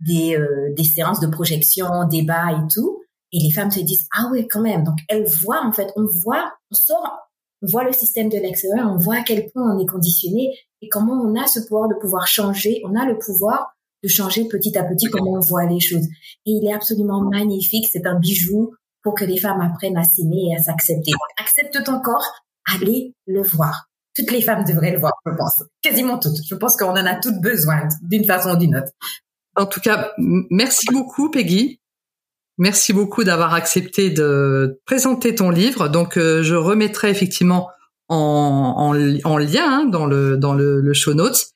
des, 0.00 0.36
euh, 0.36 0.72
des 0.76 0.84
séances 0.84 1.20
de 1.20 1.26
projection, 1.26 2.06
débats 2.08 2.52
et 2.52 2.72
tout. 2.72 3.02
Et 3.32 3.38
les 3.38 3.52
femmes 3.52 3.70
se 3.70 3.80
disent, 3.80 4.06
ah 4.16 4.28
ouais, 4.30 4.46
quand 4.46 4.62
même. 4.62 4.84
Donc, 4.84 4.98
elles 5.08 5.26
voient, 5.42 5.64
en 5.64 5.72
fait, 5.72 5.92
on 5.96 6.06
voit, 6.24 6.52
on 6.70 6.74
sort 6.74 7.30
voit 7.62 7.84
le 7.84 7.92
système 7.92 8.28
de 8.28 8.38
l'extérieur, 8.38 8.90
on 8.90 8.96
voit 8.96 9.16
à 9.16 9.22
quel 9.22 9.50
point 9.50 9.74
on 9.74 9.78
est 9.78 9.86
conditionné 9.86 10.50
et 10.80 10.88
comment 10.88 11.12
on 11.12 11.38
a 11.40 11.46
ce 11.46 11.60
pouvoir 11.60 11.88
de 11.88 11.94
pouvoir 11.94 12.26
changer. 12.26 12.80
On 12.84 12.96
a 12.96 13.04
le 13.04 13.18
pouvoir 13.18 13.76
de 14.02 14.08
changer 14.08 14.46
petit 14.48 14.76
à 14.76 14.84
petit 14.84 15.06
comment 15.06 15.32
on 15.32 15.40
voit 15.40 15.66
les 15.66 15.80
choses. 15.80 16.06
Et 16.46 16.52
il 16.52 16.66
est 16.68 16.72
absolument 16.72 17.22
magnifique. 17.22 17.86
C'est 17.90 18.06
un 18.06 18.18
bijou 18.18 18.72
pour 19.02 19.14
que 19.14 19.24
les 19.24 19.38
femmes 19.38 19.60
apprennent 19.60 19.96
à 19.96 20.04
s'aimer 20.04 20.50
et 20.50 20.56
à 20.56 20.62
s'accepter. 20.62 21.12
Accepte 21.38 21.82
ton 21.84 22.00
corps, 22.00 22.26
allez 22.74 23.14
le 23.26 23.42
voir. 23.42 23.86
Toutes 24.16 24.30
les 24.32 24.42
femmes 24.42 24.64
devraient 24.64 24.92
le 24.92 24.98
voir, 24.98 25.12
je 25.24 25.32
pense. 25.36 25.62
Quasiment 25.82 26.18
toutes. 26.18 26.38
Je 26.48 26.54
pense 26.54 26.76
qu'on 26.76 26.90
en 26.90 27.06
a 27.06 27.14
toutes 27.14 27.40
besoin 27.40 27.88
d'une 28.02 28.24
façon 28.24 28.50
ou 28.50 28.56
d'une 28.56 28.76
autre. 28.76 28.92
En 29.56 29.66
tout 29.66 29.80
cas, 29.80 30.12
merci 30.18 30.86
beaucoup, 30.92 31.30
Peggy. 31.30 31.80
Merci 32.58 32.92
beaucoup 32.92 33.24
d'avoir 33.24 33.54
accepté 33.54 34.10
de 34.10 34.80
présenter 34.84 35.34
ton 35.34 35.50
livre. 35.50 35.88
Donc, 35.88 36.18
euh, 36.18 36.42
je 36.42 36.54
remettrai 36.54 37.08
effectivement 37.08 37.70
en, 38.08 38.92
en, 39.24 39.38
lien 39.38 39.64
hein, 39.64 39.84
dans 39.86 40.04
le 40.04 40.36
dans 40.36 40.52
le, 40.52 40.80
le, 40.80 40.92
show 40.92 41.14
notes. 41.14 41.46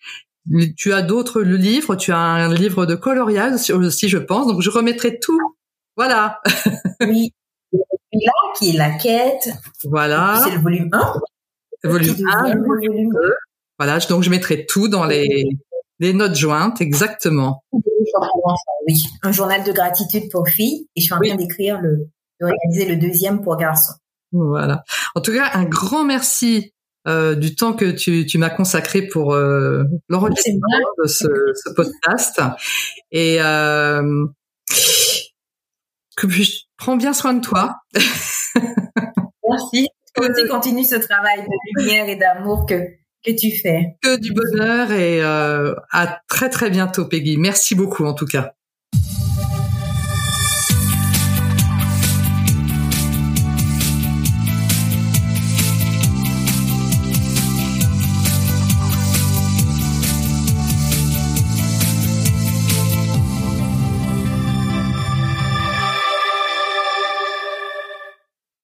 Tu 0.77 0.93
as 0.93 1.03
d'autres 1.03 1.43
livres. 1.43 1.97
Tu 1.97 2.13
as 2.13 2.19
un 2.19 2.53
livre 2.53 2.87
de 2.87 2.95
coloriage 2.95 3.71
aussi, 3.71 4.09
je 4.09 4.19
pense. 4.19 4.47
Donc, 4.47 4.61
je 4.61 4.71
remettrai 4.71 5.19
tout. 5.19 5.39
Voilà. 5.97 6.41
oui. 7.01 7.33
Là, 7.73 8.33
qui 8.57 8.71
est 8.71 8.79
la 8.79 8.91
quête. 8.93 9.51
Voilà. 9.85 10.41
C'est 10.45 10.55
le 10.55 10.61
volume 10.61 10.91
1. 10.93 11.89
volume 11.89 12.29
1, 12.29 12.55
le 12.55 12.65
volume 12.65 13.13
2. 13.13 13.35
Voilà. 13.79 13.99
Donc, 14.09 14.23
je 14.23 14.31
mettrai 14.31 14.67
tout 14.67 14.89
dans 14.89 15.05
les 15.05 15.49
notes 16.01 16.37
jointes, 16.37 16.81
exactement. 16.81 17.65
Oui, 18.87 19.05
un 19.23 19.33
journal 19.33 19.65
de 19.65 19.73
gratitude 19.73 20.31
pour 20.31 20.49
filles 20.49 20.87
et 20.95 21.01
je 21.01 21.07
suis 21.07 21.15
en 21.15 21.21
train 21.21 21.37
d'écrire 21.37 21.81
le, 21.81 22.09
de 22.41 22.47
réaliser 22.47 22.87
le 22.87 22.97
deuxième 22.97 23.43
pour 23.43 23.57
garçons. 23.57 23.95
Voilà. 24.33 24.83
En 25.15 25.21
tout 25.21 25.33
cas, 25.33 25.51
un 25.55 25.65
grand 25.65 26.05
merci 26.05 26.74
euh, 27.07 27.35
du 27.35 27.55
temps 27.55 27.73
que 27.73 27.91
tu, 27.91 28.27
tu 28.27 28.39
m'as 28.39 28.51
consacré 28.51 29.03
pour 29.03 29.35
euh, 29.35 29.85
l'enregistrement 30.09 30.61
de 31.03 31.09
ce, 31.09 31.27
ce, 31.55 31.75
podcast. 31.75 32.41
Et 33.13 33.39
euh, 33.41 34.27
que 36.17 36.29
je 36.29 36.51
prends 36.77 36.97
bien 36.97 37.13
soin 37.13 37.35
de 37.35 37.41
toi. 37.41 37.77
Merci. 39.49 39.89
Toi 40.15 40.29
aussi, 40.31 40.47
continue 40.49 40.85
ce 40.85 40.95
travail 40.95 41.43
de 41.43 41.83
lumière 41.83 42.09
et 42.09 42.15
d'amour 42.15 42.67
que 42.67 42.77
que 43.25 43.33
tu 43.33 43.51
fais. 43.57 43.97
Que 44.03 44.17
du 44.17 44.33
bonheur 44.33 44.93
et 44.93 45.23
euh, 45.23 45.75
à 45.91 46.21
très 46.29 46.51
très 46.51 46.71
bientôt 46.71 47.07
Peggy. 47.07 47.37
Merci 47.37 47.75
beaucoup 47.75 48.05
en 48.05 48.15
tout 48.15 48.27
cas. 48.27 48.55